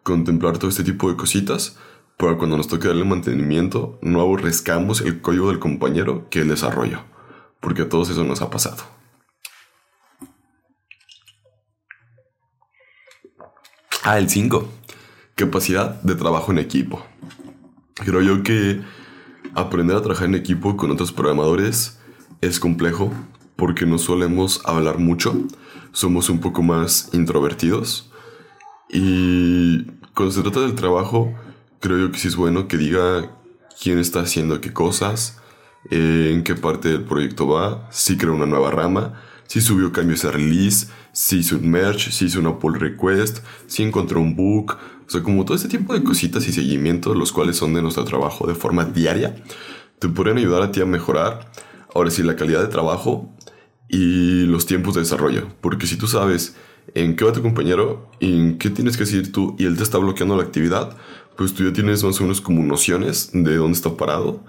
contemplar 0.03 0.57
todo 0.57 0.69
este 0.69 0.83
tipo 0.83 1.09
de 1.09 1.15
cositas 1.15 1.77
para 2.17 2.37
cuando 2.37 2.57
nos 2.57 2.67
toque 2.67 2.89
darle 2.89 3.05
mantenimiento 3.05 3.97
no 4.01 4.19
aborrezcamos 4.19 4.99
el 4.99 5.21
código 5.21 5.47
del 5.47 5.59
compañero 5.59 6.27
que 6.29 6.41
el 6.41 6.49
desarrollo. 6.49 6.99
Porque 7.61 7.83
a 7.83 7.87
todos 7.89 8.09
eso 8.09 8.25
nos 8.25 8.41
ha 8.41 8.49
pasado. 8.49 8.83
Ah, 14.03 14.17
el 14.17 14.29
5. 14.29 14.80
Capacidad 15.41 15.99
de 16.03 16.13
trabajo 16.13 16.51
en 16.51 16.59
equipo. 16.59 17.03
Creo 17.95 18.21
yo 18.21 18.43
que 18.43 18.79
aprender 19.55 19.97
a 19.97 20.01
trabajar 20.03 20.27
en 20.27 20.35
equipo 20.35 20.77
con 20.77 20.91
otros 20.91 21.11
programadores 21.11 21.99
es 22.41 22.59
complejo 22.59 23.11
porque 23.55 23.87
no 23.87 23.97
solemos 23.97 24.61
hablar 24.65 24.99
mucho, 24.99 25.35
somos 25.93 26.29
un 26.29 26.41
poco 26.41 26.61
más 26.61 27.09
introvertidos 27.13 28.11
y 28.87 29.85
cuando 30.13 30.29
se 30.29 30.43
trata 30.43 30.59
del 30.59 30.75
trabajo, 30.75 31.33
creo 31.79 31.97
yo 31.97 32.11
que 32.11 32.19
sí 32.19 32.27
es 32.27 32.35
bueno 32.35 32.67
que 32.67 32.77
diga 32.77 33.35
quién 33.81 33.97
está 33.97 34.19
haciendo 34.19 34.61
qué 34.61 34.71
cosas, 34.71 35.41
eh, 35.89 36.33
en 36.35 36.43
qué 36.43 36.53
parte 36.53 36.89
del 36.89 37.03
proyecto 37.03 37.47
va, 37.47 37.87
si 37.89 38.15
creó 38.15 38.35
una 38.35 38.45
nueva 38.45 38.69
rama, 38.69 39.19
si 39.47 39.59
subió 39.59 39.91
cambios 39.91 40.23
a 40.23 40.29
release, 40.29 40.87
si 41.13 41.39
hizo 41.39 41.55
un 41.57 41.69
merge, 41.69 42.11
si 42.11 42.25
hizo 42.25 42.39
una 42.39 42.59
pull 42.59 42.79
request, 42.79 43.43
si 43.65 43.81
encontró 43.83 44.21
un 44.21 44.35
bug, 44.35 44.77
o 45.11 45.15
sea, 45.15 45.23
como 45.23 45.43
todo 45.43 45.57
este 45.57 45.67
tipo 45.67 45.93
de 45.93 46.03
cositas 46.03 46.47
y 46.47 46.53
seguimientos, 46.53 47.17
los 47.17 47.33
cuales 47.33 47.57
son 47.57 47.73
de 47.73 47.81
nuestro 47.81 48.05
trabajo 48.05 48.47
de 48.47 48.55
forma 48.55 48.85
diaria, 48.85 49.35
te 49.99 50.07
pueden 50.07 50.37
ayudar 50.37 50.61
a 50.61 50.71
ti 50.71 50.79
a 50.79 50.85
mejorar 50.85 51.51
Ahora 51.93 52.09
sí, 52.09 52.23
la 52.23 52.35
calidad 52.35 52.61
de 52.61 52.67
trabajo 52.67 53.29
y 53.89 54.43
los 54.45 54.65
tiempos 54.65 54.95
de 54.95 55.01
desarrollo. 55.01 55.47
Porque 55.59 55.87
si 55.87 55.97
tú 55.97 56.07
sabes 56.07 56.55
en 56.95 57.15
qué 57.15 57.25
va 57.25 57.33
tu 57.33 57.41
compañero, 57.41 58.09
en 58.19 58.57
qué 58.57 58.69
tienes 58.69 58.95
que 58.95 59.03
decir 59.03 59.31
tú 59.31 59.55
y 59.59 59.65
él 59.65 59.75
te 59.75 59.83
está 59.83 59.97
bloqueando 59.97 60.37
la 60.37 60.43
actividad, 60.43 60.95
pues 61.35 61.53
tú 61.53 61.65
ya 61.65 61.73
tienes 61.73 62.03
más 62.03 62.19
o 62.19 62.23
menos 62.23 62.39
como 62.39 62.63
nociones 62.63 63.31
de 63.33 63.57
dónde 63.57 63.73
está 63.73 63.97
parado. 63.97 64.43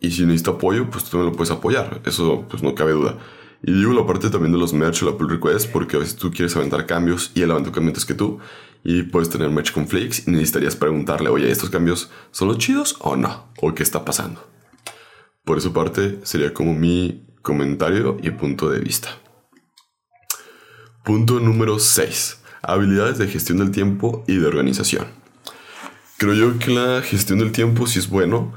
Y 0.00 0.12
si 0.12 0.24
necesita 0.24 0.52
apoyo, 0.52 0.88
pues 0.88 1.04
tú 1.04 1.10
también 1.10 1.32
lo 1.32 1.36
puedes 1.36 1.50
apoyar. 1.50 2.00
Eso 2.06 2.46
pues 2.48 2.62
no 2.62 2.74
cabe 2.74 2.92
duda. 2.92 3.18
Y 3.62 3.72
digo 3.72 3.92
la 3.92 4.06
parte 4.06 4.30
también 4.30 4.52
de 4.52 4.58
los 4.58 4.72
merch 4.72 5.02
o 5.02 5.10
la 5.10 5.18
pull 5.18 5.28
request 5.28 5.70
porque 5.70 5.96
a 5.96 5.98
veces 5.98 6.16
tú 6.16 6.30
quieres 6.30 6.56
aventar 6.56 6.86
cambios 6.86 7.30
y 7.34 7.42
él 7.42 7.50
aventó 7.50 7.72
cambios 7.72 8.06
que 8.06 8.14
tú 8.14 8.38
y 8.82 9.02
puedes 9.02 9.30
tener 9.30 9.50
merch 9.50 9.72
conflicts 9.72 10.26
y 10.26 10.30
necesitarías 10.30 10.76
preguntarle, 10.76 11.28
oye, 11.28 11.50
¿estos 11.50 11.70
cambios 11.70 12.10
son 12.30 12.48
los 12.48 12.58
chidos 12.58 12.96
o 13.00 13.16
no? 13.16 13.52
¿O 13.60 13.74
qué 13.74 13.82
está 13.82 14.04
pasando? 14.04 14.46
Por 15.44 15.58
esa 15.58 15.72
parte 15.72 16.20
sería 16.22 16.54
como 16.54 16.74
mi 16.74 17.26
comentario 17.42 18.18
y 18.22 18.30
punto 18.30 18.70
de 18.70 18.80
vista. 18.80 19.08
Punto 21.04 21.40
número 21.40 21.78
6. 21.78 22.40
Habilidades 22.62 23.18
de 23.18 23.26
gestión 23.26 23.58
del 23.58 23.70
tiempo 23.70 24.24
y 24.26 24.36
de 24.36 24.46
organización. 24.46 25.06
Creo 26.18 26.34
yo 26.34 26.58
que 26.58 26.70
la 26.70 27.00
gestión 27.00 27.38
del 27.38 27.52
tiempo 27.52 27.86
sí 27.86 27.98
es 27.98 28.08
bueno 28.08 28.52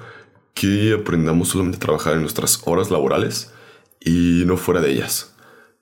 que 0.53 0.93
aprendamos 0.93 1.49
solamente 1.49 1.77
a 1.77 1.79
trabajar 1.79 2.13
en 2.13 2.21
nuestras 2.21 2.61
horas 2.65 2.91
laborales 2.91 3.53
y 3.99 4.43
no 4.45 4.57
fuera 4.57 4.81
de 4.81 4.91
ellas, 4.91 5.32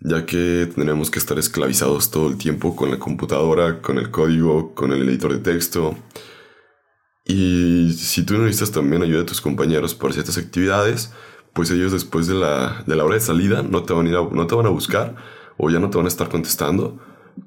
ya 0.01 0.25
que 0.25 0.69
tendremos 0.73 1.09
que 1.09 1.19
estar 1.19 1.37
esclavizados 1.39 2.11
todo 2.11 2.27
el 2.27 2.37
tiempo 2.37 2.75
con 2.75 2.91
la 2.91 2.99
computadora, 2.99 3.81
con 3.81 3.97
el 3.97 4.11
código, 4.11 4.73
con 4.73 4.91
el 4.91 5.07
editor 5.07 5.33
de 5.33 5.39
texto, 5.39 5.95
y 7.25 7.93
si 7.93 8.23
tú 8.23 8.37
necesitas 8.37 8.71
también 8.71 9.03
ayuda 9.03 9.19
de 9.19 9.25
tus 9.25 9.41
compañeros 9.41 9.95
por 9.95 10.13
ciertas 10.13 10.37
actividades, 10.37 11.11
pues 11.53 11.69
ellos 11.71 11.91
después 11.91 12.27
de 12.27 12.33
la, 12.33 12.83
de 12.85 12.95
la 12.95 13.05
hora 13.05 13.15
de 13.15 13.21
salida 13.21 13.61
no 13.61 13.83
te, 13.83 13.93
van 13.93 14.07
a 14.07 14.09
ir 14.09 14.15
no 14.15 14.47
te 14.47 14.55
van 14.55 14.65
a 14.65 14.69
buscar 14.69 15.15
o 15.57 15.69
ya 15.69 15.79
no 15.79 15.89
te 15.89 15.97
van 15.97 16.05
a 16.05 16.09
estar 16.09 16.29
contestando 16.29 16.99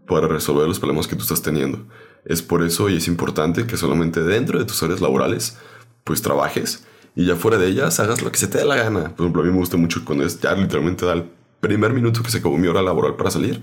para 0.07 0.29
resolver 0.29 0.69
los 0.69 0.79
problemas 0.79 1.07
que 1.07 1.17
tú 1.17 1.23
estás 1.23 1.43
teniendo. 1.43 1.87
Es 2.25 2.41
por 2.41 2.63
eso 2.63 2.89
y 2.89 2.97
es 2.97 3.09
importante 3.09 3.67
que 3.67 3.77
solamente 3.77 4.23
dentro 4.23 4.59
de 4.59 4.65
tus 4.65 4.83
áreas 4.83 5.01
laborales 5.01 5.59
pues 6.05 6.23
trabajes 6.23 6.87
y 7.17 7.27
ya 7.27 7.37
fuera 7.37 7.59
de 7.59 7.69
ellas 7.69 8.01
hagas 8.01 8.23
lo 8.23 8.31
que 8.31 8.39
se 8.39 8.47
te 8.47 8.59
dé 8.59 8.65
la 8.65 8.77
gana. 8.77 9.15
Por 9.15 9.27
ejemplo, 9.27 9.43
a 9.43 9.45
mí 9.45 9.51
me 9.51 9.59
gusta 9.59 9.77
mucho 9.77 10.05
cuando 10.05 10.25
es 10.25 10.41
ya 10.41 10.55
literalmente 10.55 11.05
da 11.05 11.15
el 11.15 11.25
primer 11.67 11.93
minuto 11.93 12.23
que 12.23 12.31
se 12.31 12.39
acabó 12.39 12.59
mi 12.59 12.69
hora 12.69 12.83
laboral 12.83 13.17
para 13.17 13.31
salir. 13.31 13.63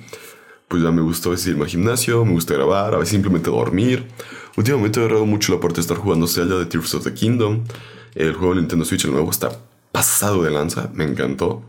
Pues 0.68 0.82
ya 0.82 0.92
me 0.92 1.02
gusta 1.02 1.30
a 1.30 1.32
veces 1.32 1.48
irme 1.48 1.64
al 1.64 1.70
gimnasio, 1.70 2.26
me 2.26 2.32
gusta 2.32 2.54
grabar, 2.54 2.94
a 2.94 2.98
veces 2.98 3.10
simplemente 3.10 3.50
dormir 3.50 4.08
Últimamente 4.58 5.00
he 5.00 5.04
agarrado 5.04 5.26
mucho 5.26 5.54
la 5.54 5.60
parte 5.60 5.76
de 5.76 5.82
estar 5.82 5.98
jugando 5.98 6.28
Zelda 6.28 6.58
de 6.58 6.66
Tears 6.66 6.94
of 6.94 7.04
the 7.04 7.14
Kingdom. 7.14 7.64
El 8.16 8.34
juego 8.34 8.54
de 8.54 8.62
Nintendo 8.62 8.84
Switch, 8.84 9.06
el 9.06 9.12
nuevo, 9.12 9.32
está 9.32 9.58
pasado 9.92 10.44
de 10.44 10.52
lanza, 10.52 10.90
me 10.94 11.06
encantó. 11.06 11.64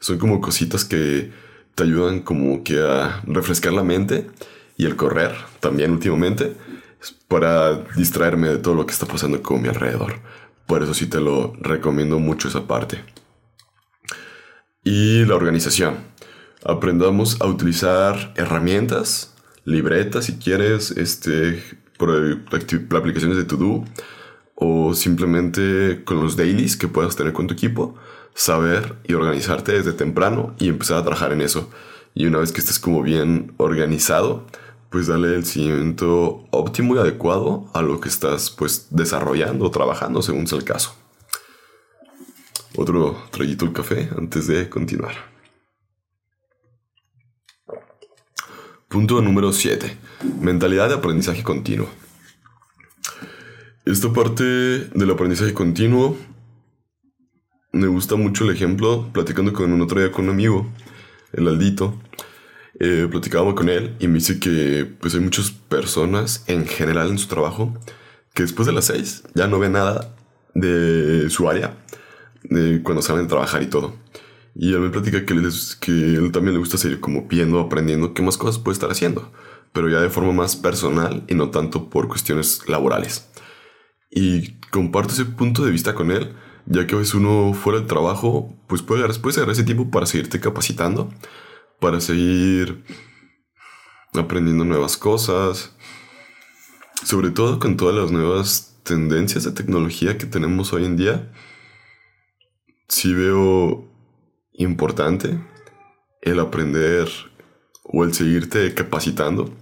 Son 0.00 0.18
como 0.18 0.40
cositas 0.40 0.84
que 0.84 1.30
te 1.74 1.82
ayudan 1.84 2.20
como 2.20 2.64
que 2.64 2.80
a 2.80 3.22
refrescar 3.26 3.72
la 3.72 3.84
mente 3.84 4.26
y 4.76 4.86
el 4.86 4.96
correr 4.96 5.34
también 5.60 5.92
últimamente 5.92 6.54
para 7.28 7.74
distraerme 7.96 8.48
de 8.48 8.58
todo 8.58 8.74
lo 8.74 8.86
que 8.86 8.92
está 8.92 9.06
pasando 9.06 9.40
con 9.42 9.62
mi 9.62 9.68
alrededor. 9.68 10.20
Por 10.66 10.82
eso 10.82 10.94
sí 10.94 11.06
te 11.06 11.20
lo 11.20 11.52
recomiendo 11.60 12.18
mucho 12.18 12.48
esa 12.48 12.66
parte. 12.66 13.04
Y 14.84 15.24
la 15.24 15.34
organización. 15.34 15.96
Aprendamos 16.62 17.40
a 17.40 17.46
utilizar 17.46 18.34
herramientas, 18.36 19.34
libretas 19.64 20.26
si 20.26 20.34
quieres, 20.34 20.90
este, 20.90 21.62
aplicaciones 22.90 23.38
de 23.38 23.44
To-Do 23.44 23.84
o 24.54 24.94
simplemente 24.94 26.02
con 26.04 26.20
los 26.20 26.36
dailies 26.36 26.76
que 26.76 26.88
puedas 26.88 27.16
tener 27.16 27.32
con 27.32 27.46
tu 27.46 27.54
equipo, 27.54 27.96
saber 28.34 28.96
y 29.04 29.14
organizarte 29.14 29.72
desde 29.72 29.94
temprano 29.94 30.54
y 30.58 30.68
empezar 30.68 30.98
a 30.98 31.02
trabajar 31.02 31.32
en 31.32 31.40
eso. 31.40 31.70
Y 32.14 32.26
una 32.26 32.38
vez 32.38 32.52
que 32.52 32.60
estés 32.60 32.78
como 32.78 33.02
bien 33.02 33.54
organizado, 33.56 34.46
pues 34.90 35.06
darle 35.06 35.34
el 35.34 35.46
seguimiento 35.46 36.44
óptimo 36.50 36.94
y 36.94 36.98
adecuado 36.98 37.68
a 37.72 37.80
lo 37.80 38.00
que 38.00 38.10
estás 38.10 38.50
pues 38.50 38.88
desarrollando 38.90 39.64
o 39.64 39.70
trabajando 39.70 40.20
según 40.20 40.46
sea 40.46 40.58
el 40.58 40.64
caso. 40.64 40.94
Otro 42.76 43.22
traguito 43.30 43.66
de 43.66 43.72
café 43.72 44.08
antes 44.16 44.48
de 44.48 44.68
continuar. 44.68 45.14
Punto 48.88 49.22
número 49.22 49.52
7. 49.52 49.96
Mentalidad 50.40 50.88
de 50.88 50.94
aprendizaje 50.94 51.44
continuo. 51.44 51.88
Esta 53.84 54.12
parte 54.12 54.44
del 54.44 55.10
aprendizaje 55.10 55.54
continuo 55.54 56.16
me 57.74 57.86
gusta 57.86 58.16
mucho 58.16 58.44
el 58.44 58.50
ejemplo 58.50 59.10
platicando 59.12 59.52
con 59.52 59.72
un 59.72 59.82
otro 59.82 60.00
día 60.00 60.10
con 60.10 60.24
un 60.24 60.30
amigo, 60.30 60.72
el 61.32 61.48
Aldito 61.48 62.00
eh, 62.80 63.08
platicábamos 63.10 63.54
con 63.54 63.68
él 63.68 63.94
y 63.98 64.08
me 64.08 64.14
dice 64.14 64.38
que 64.38 64.84
pues 65.00 65.14
hay 65.14 65.20
muchas 65.20 65.50
personas 65.50 66.44
en 66.46 66.66
general 66.66 67.10
en 67.10 67.18
su 67.18 67.28
trabajo 67.28 67.74
que 68.32 68.42
después 68.42 68.66
de 68.66 68.72
las 68.72 68.86
seis 68.86 69.24
ya 69.34 69.48
no 69.48 69.58
ven 69.58 69.72
nada 69.72 70.14
de 70.54 71.28
su 71.30 71.48
área 71.48 71.76
cuando 72.82 73.02
salen 73.02 73.26
a 73.26 73.28
trabajar 73.28 73.62
y 73.62 73.66
todo. 73.66 73.94
Y 74.54 74.72
él 74.72 74.80
me 74.80 74.90
platica 74.90 75.24
que, 75.26 75.34
que 75.80 75.90
él 75.90 76.30
también 76.32 76.54
le 76.54 76.60
gusta 76.60 76.78
seguir 76.78 77.00
como 77.00 77.26
viendo, 77.26 77.60
aprendiendo 77.60 78.14
qué 78.14 78.22
más 78.22 78.36
cosas 78.36 78.60
puede 78.60 78.74
estar 78.74 78.90
haciendo, 78.90 79.32
pero 79.72 79.88
ya 79.88 80.00
de 80.00 80.10
forma 80.10 80.32
más 80.32 80.54
personal 80.54 81.24
y 81.28 81.34
no 81.34 81.50
tanto 81.50 81.90
por 81.90 82.08
cuestiones 82.08 82.68
laborales. 82.68 83.28
Y 84.10 84.60
comparto 84.70 85.12
ese 85.12 85.24
punto 85.24 85.64
de 85.64 85.72
vista 85.72 85.94
con 85.94 86.12
él, 86.12 86.34
ya 86.66 86.86
que 86.86 86.94
a 86.94 86.98
veces 86.98 87.14
uno 87.14 87.52
fuera 87.52 87.80
del 87.80 87.88
trabajo, 87.88 88.56
pues 88.68 88.82
puede, 88.82 89.06
puede 89.14 89.36
agarrar 89.36 89.54
ese 89.54 89.64
tiempo 89.64 89.90
para 89.90 90.06
seguirte 90.06 90.38
capacitando 90.38 91.10
para 91.84 92.00
seguir 92.00 92.82
aprendiendo 94.14 94.64
nuevas 94.64 94.96
cosas, 94.96 95.76
sobre 97.04 97.30
todo 97.30 97.58
con 97.58 97.76
todas 97.76 97.94
las 97.94 98.10
nuevas 98.10 98.78
tendencias 98.84 99.44
de 99.44 99.52
tecnología 99.52 100.16
que 100.16 100.24
tenemos 100.24 100.72
hoy 100.72 100.86
en 100.86 100.96
día, 100.96 101.30
sí 102.94 103.12
veo 103.12 103.84
importante 104.52 105.40
el 106.22 106.38
aprender 106.38 107.08
o 107.82 108.04
el 108.04 108.14
seguirte 108.14 108.72
capacitando, 108.72 109.52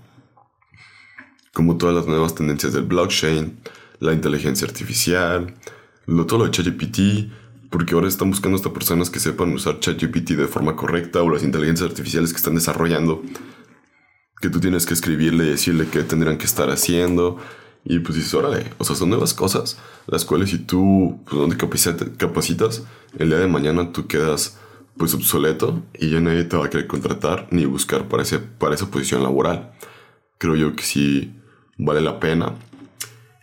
como 1.55 1.79
todas 1.79 1.95
las 1.95 2.07
nuevas 2.07 2.35
tendencias 2.35 2.75
del 2.75 2.85
blockchain, 2.85 3.59
la 4.01 4.13
inteligencia 4.13 4.67
artificial, 4.67 5.55
lo, 6.05 6.27
todo 6.27 6.41
lo 6.41 6.45
de 6.45 6.51
ChatGPT, 6.51 7.71
porque 7.71 7.95
ahora 7.95 8.07
están 8.07 8.29
buscando 8.29 8.57
hasta 8.57 8.75
personas 8.75 9.09
que 9.09 9.19
sepan 9.19 9.55
usar 9.55 9.81
ChatGPT 9.81 10.33
de 10.33 10.47
forma 10.47 10.77
correcta 10.77 11.23
o 11.23 11.31
las 11.31 11.43
inteligencias 11.43 11.89
artificiales 11.89 12.33
que 12.33 12.37
están 12.37 12.55
desarrollando, 12.55 13.23
que 14.43 14.51
tú 14.51 14.61
tienes 14.61 14.85
que 14.85 14.93
escribirle 14.93 15.47
y 15.47 15.51
decirle 15.51 15.89
qué 15.91 16.03
tendrán 16.03 16.37
que 16.37 16.45
estar 16.45 16.69
haciendo. 16.69 17.39
Y 17.85 17.99
pues 17.99 18.17
dices, 18.17 18.33
órale, 18.35 18.71
o 18.79 18.85
sea, 18.85 18.95
son 18.95 19.11
nuevas 19.11 19.35
cosas, 19.35 19.79
las 20.07 20.25
cuales 20.25 20.51
si 20.51 20.59
tú, 20.59 21.21
pues 21.25 21.37
donde 21.37 21.57
capacitas, 22.17 22.85
el 23.19 23.29
día 23.29 23.39
de 23.39 23.49
mañana 23.49 23.93
tú 23.93 24.07
quedas 24.07 24.59
pues 24.97 25.15
obsoleto 25.15 25.83
y 25.99 26.11
ya 26.11 26.21
nadie 26.21 26.45
te 26.45 26.57
va 26.57 26.67
a 26.67 26.71
querer 26.71 26.87
contratar 26.87 27.49
ni 27.51 27.65
buscar 27.65 28.09
para, 28.09 28.23
ese, 28.23 28.39
para 28.39 28.75
esa 28.75 28.91
posición 28.91 29.23
laboral. 29.23 29.73
Creo 30.39 30.55
yo 30.55 30.77
que 30.77 30.83
sí 30.83 31.35
vale 31.79 32.01
la 32.01 32.21
pena 32.21 32.55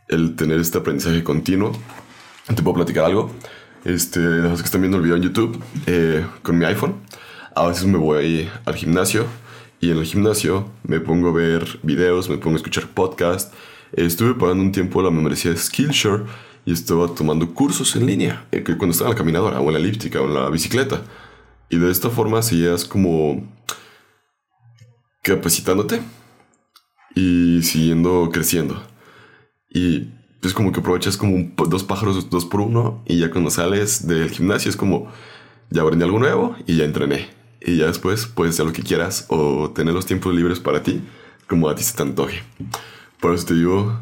el 0.07 0.35
tener 0.35 0.59
este 0.59 0.77
aprendizaje 0.77 1.23
continuo. 1.23 1.71
¿Te 2.47 2.61
puedo 2.63 2.75
platicar 2.75 3.05
algo? 3.05 3.31
Este, 3.85 4.19
los 4.19 4.59
que 4.59 4.65
están 4.65 4.81
viendo 4.81 4.97
el 4.97 5.03
video 5.03 5.15
en 5.15 5.23
YouTube 5.23 5.61
eh, 5.85 6.25
con 6.41 6.57
mi 6.57 6.65
iPhone, 6.65 6.95
a 7.55 7.67
veces 7.67 7.85
me 7.85 7.97
voy 7.97 8.49
al 8.65 8.75
gimnasio 8.75 9.25
y 9.79 9.91
en 9.91 9.97
el 9.97 10.05
gimnasio 10.05 10.69
me 10.83 10.99
pongo 10.99 11.29
a 11.29 11.33
ver 11.33 11.79
videos, 11.83 12.29
me 12.29 12.37
pongo 12.37 12.55
a 12.55 12.57
escuchar 12.57 12.87
podcast. 12.87 13.53
Estuve 13.93 14.35
pagando 14.35 14.63
un 14.63 14.71
tiempo 14.71 15.01
la 15.01 15.11
membresía 15.11 15.51
de 15.51 15.57
Skillshare 15.57 16.23
y 16.65 16.73
estaba 16.73 17.07
tomando 17.13 17.53
cursos 17.53 17.95
en 17.95 18.05
línea, 18.05 18.47
eh, 18.51 18.63
cuando 18.63 18.91
estaba 18.91 19.09
en 19.09 19.15
la 19.15 19.17
caminadora 19.17 19.59
o 19.59 19.67
en 19.67 19.73
la 19.73 19.79
elíptica 19.79 20.21
o 20.21 20.25
en 20.25 20.33
la 20.33 20.49
bicicleta. 20.49 21.01
Y 21.69 21.77
de 21.77 21.91
esta 21.91 22.09
forma 22.09 22.41
seguías 22.41 22.85
como 22.85 23.47
capacitándote 25.23 26.01
y 27.15 27.61
siguiendo 27.63 28.29
creciendo. 28.31 28.81
Y 29.69 30.09
es 30.41 30.53
como 30.53 30.71
que 30.71 30.79
aprovechas 30.79 31.17
como 31.17 31.51
dos 31.67 31.83
pájaros 31.83 32.29
dos 32.29 32.45
por 32.45 32.61
uno 32.61 33.03
y 33.05 33.19
ya 33.19 33.29
cuando 33.29 33.49
sales 33.49 34.07
del 34.07 34.29
gimnasio 34.31 34.69
es 34.69 34.77
como 34.77 35.11
ya 35.69 35.81
aprendí 35.83 36.03
algo 36.05 36.19
nuevo 36.19 36.55
y 36.65 36.77
ya 36.77 36.85
entrené. 36.85 37.29
Y 37.61 37.77
ya 37.77 37.87
después 37.87 38.25
puedes 38.25 38.55
hacer 38.55 38.65
lo 38.65 38.73
que 38.73 38.83
quieras 38.83 39.25
o 39.29 39.71
tener 39.71 39.93
los 39.93 40.05
tiempos 40.05 40.33
libres 40.33 40.59
para 40.59 40.81
ti 40.81 41.01
como 41.47 41.67
a 41.69 41.75
ti 41.75 41.83
se 41.83 41.95
te 41.95 42.03
antoje. 42.03 42.43
Por 43.19 43.33
eso 43.33 43.47
te 43.47 43.53
digo 43.53 44.01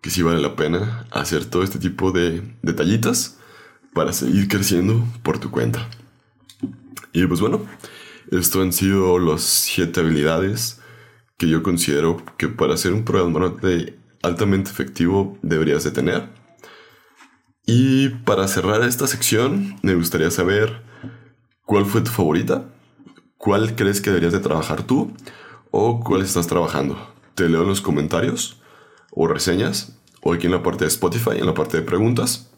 que 0.00 0.10
sí 0.10 0.22
vale 0.22 0.40
la 0.40 0.56
pena 0.56 1.06
hacer 1.10 1.44
todo 1.44 1.62
este 1.62 1.78
tipo 1.78 2.12
de 2.12 2.42
detallitos 2.62 3.36
para 3.92 4.12
seguir 4.12 4.48
creciendo 4.48 5.04
por 5.22 5.38
tu 5.38 5.50
cuenta. 5.50 5.88
Y 7.12 7.26
pues 7.26 7.40
bueno, 7.40 7.64
esto 8.30 8.62
han 8.62 8.72
sido 8.72 9.18
las 9.18 9.42
siete 9.42 10.00
habilidades 10.00 10.80
que 11.36 11.48
yo 11.48 11.62
considero 11.62 12.22
que 12.36 12.48
para 12.48 12.76
ser 12.76 12.92
un 12.92 13.04
programador 13.04 13.60
de 13.60 13.98
altamente 14.22 14.70
efectivo 14.70 15.38
deberías 15.42 15.84
de 15.84 15.90
tener. 15.90 16.28
Y 17.66 18.08
para 18.08 18.48
cerrar 18.48 18.82
esta 18.82 19.06
sección, 19.06 19.76
me 19.82 19.94
gustaría 19.94 20.30
saber 20.30 20.82
cuál 21.64 21.86
fue 21.86 22.00
tu 22.00 22.10
favorita, 22.10 22.70
cuál 23.38 23.74
crees 23.76 24.00
que 24.00 24.10
deberías 24.10 24.32
de 24.32 24.40
trabajar 24.40 24.82
tú 24.82 25.12
o 25.70 26.00
cuál 26.00 26.22
estás 26.22 26.46
trabajando. 26.46 27.13
Te 27.34 27.48
leo 27.48 27.62
en 27.62 27.68
los 27.68 27.80
comentarios 27.80 28.60
o 29.10 29.26
reseñas 29.26 29.98
o 30.22 30.32
aquí 30.32 30.46
en 30.46 30.52
la 30.52 30.62
parte 30.62 30.84
de 30.84 30.88
Spotify, 30.88 31.38
en 31.38 31.46
la 31.46 31.54
parte 31.54 31.76
de 31.76 31.82
preguntas. 31.82 32.50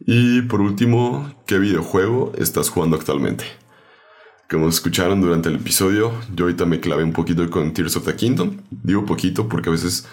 Y 0.00 0.42
por 0.42 0.60
último, 0.60 1.34
¿qué 1.46 1.58
videojuego 1.58 2.32
estás 2.38 2.70
jugando 2.70 2.96
actualmente? 2.96 3.44
Como 4.48 4.68
escucharon 4.68 5.20
durante 5.20 5.50
el 5.50 5.56
episodio, 5.56 6.12
yo 6.34 6.46
ahorita 6.46 6.64
me 6.64 6.80
clavé 6.80 7.04
un 7.04 7.12
poquito 7.12 7.48
con 7.50 7.72
Tears 7.74 7.96
of 7.96 8.06
the 8.06 8.14
Kingdom. 8.16 8.62
Digo 8.70 9.04
poquito 9.04 9.48
porque 9.48 9.68
a 9.68 9.72
veces 9.72 10.06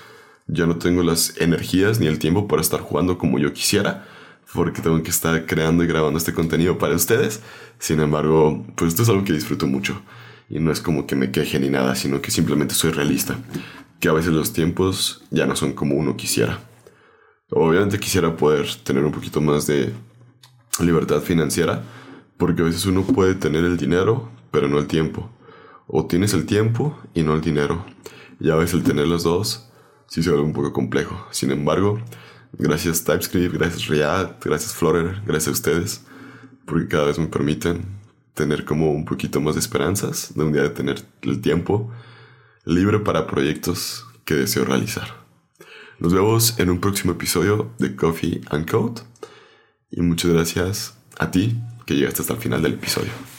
ya 0.47 0.65
no 0.65 0.77
tengo 0.77 1.03
las 1.03 1.37
energías 1.37 1.99
ni 1.99 2.07
el 2.07 2.19
tiempo 2.19 2.47
para 2.47 2.61
estar 2.61 2.81
jugando 2.81 3.17
como 3.17 3.39
yo 3.39 3.53
quisiera, 3.53 4.05
porque 4.53 4.81
tengo 4.81 5.01
que 5.03 5.09
estar 5.09 5.45
creando 5.45 5.83
y 5.83 5.87
grabando 5.87 6.17
este 6.17 6.33
contenido 6.33 6.77
para 6.77 6.95
ustedes. 6.95 7.41
Sin 7.79 7.99
embargo, 7.99 8.65
pues 8.75 8.89
esto 8.89 9.03
es 9.03 9.09
algo 9.09 9.23
que 9.23 9.33
disfruto 9.33 9.67
mucho. 9.67 10.01
Y 10.49 10.59
no 10.59 10.71
es 10.71 10.81
como 10.81 11.07
que 11.07 11.15
me 11.15 11.31
queje 11.31 11.59
ni 11.59 11.69
nada, 11.69 11.95
sino 11.95 12.21
que 12.21 12.29
simplemente 12.29 12.75
soy 12.75 12.91
realista. 12.91 13.37
Que 13.99 14.09
a 14.09 14.13
veces 14.13 14.33
los 14.33 14.53
tiempos 14.53 15.23
ya 15.31 15.45
no 15.45 15.55
son 15.55 15.73
como 15.73 15.95
uno 15.95 16.15
quisiera. 16.15 16.59
Obviamente 17.51 17.99
quisiera 17.99 18.35
poder 18.35 18.67
tener 18.83 19.03
un 19.03 19.11
poquito 19.11 19.39
más 19.41 19.67
de 19.67 19.93
libertad 20.79 21.21
financiera, 21.21 21.83
porque 22.37 22.61
a 22.61 22.65
veces 22.65 22.85
uno 22.85 23.03
puede 23.03 23.35
tener 23.35 23.63
el 23.63 23.77
dinero, 23.77 24.29
pero 24.51 24.67
no 24.67 24.79
el 24.79 24.87
tiempo. 24.87 25.29
O 25.87 26.05
tienes 26.05 26.33
el 26.33 26.45
tiempo 26.45 26.97
y 27.13 27.23
no 27.23 27.33
el 27.33 27.41
dinero. 27.41 27.85
Y 28.39 28.49
a 28.49 28.55
veces 28.55 28.75
el 28.75 28.83
tener 28.83 29.07
los 29.07 29.23
dos 29.23 29.69
sí 30.07 30.23
se 30.23 30.29
vuelve 30.29 30.45
un 30.45 30.53
poco 30.53 30.73
complejo. 30.73 31.27
Sin 31.31 31.51
embargo, 31.51 31.99
gracias 32.53 33.03
TypeScript, 33.03 33.53
gracias 33.53 33.87
React, 33.87 34.45
gracias 34.45 34.73
Flutter, 34.73 35.21
gracias 35.25 35.47
a 35.47 35.51
ustedes, 35.51 36.05
porque 36.65 36.87
cada 36.87 37.05
vez 37.05 37.19
me 37.19 37.27
permiten 37.27 37.85
tener 38.33 38.65
como 38.65 38.91
un 38.91 39.05
poquito 39.05 39.39
más 39.39 39.55
de 39.55 39.61
esperanzas 39.61 40.33
de 40.35 40.43
un 40.43 40.51
día 40.51 40.63
de 40.63 40.69
tener 40.69 41.01
el 41.21 41.41
tiempo 41.41 41.91
libre 42.65 42.99
para 42.99 43.27
proyectos 43.27 44.05
que 44.25 44.33
deseo 44.33 44.65
realizar. 44.65 45.25
Nos 45.99 46.13
vemos 46.13 46.59
en 46.59 46.69
un 46.69 46.79
próximo 46.81 47.13
episodio 47.13 47.71
de 47.79 47.95
Coffee 47.95 48.41
and 48.49 48.69
Code 48.69 49.01
y 49.91 50.01
muchas 50.01 50.31
gracias 50.31 50.97
a 51.17 51.31
ti 51.31 51.55
que 51.85 51.95
llegaste 51.95 52.21
hasta 52.21 52.33
el 52.33 52.39
final 52.39 52.61
del 52.61 52.73
episodio. 52.73 53.34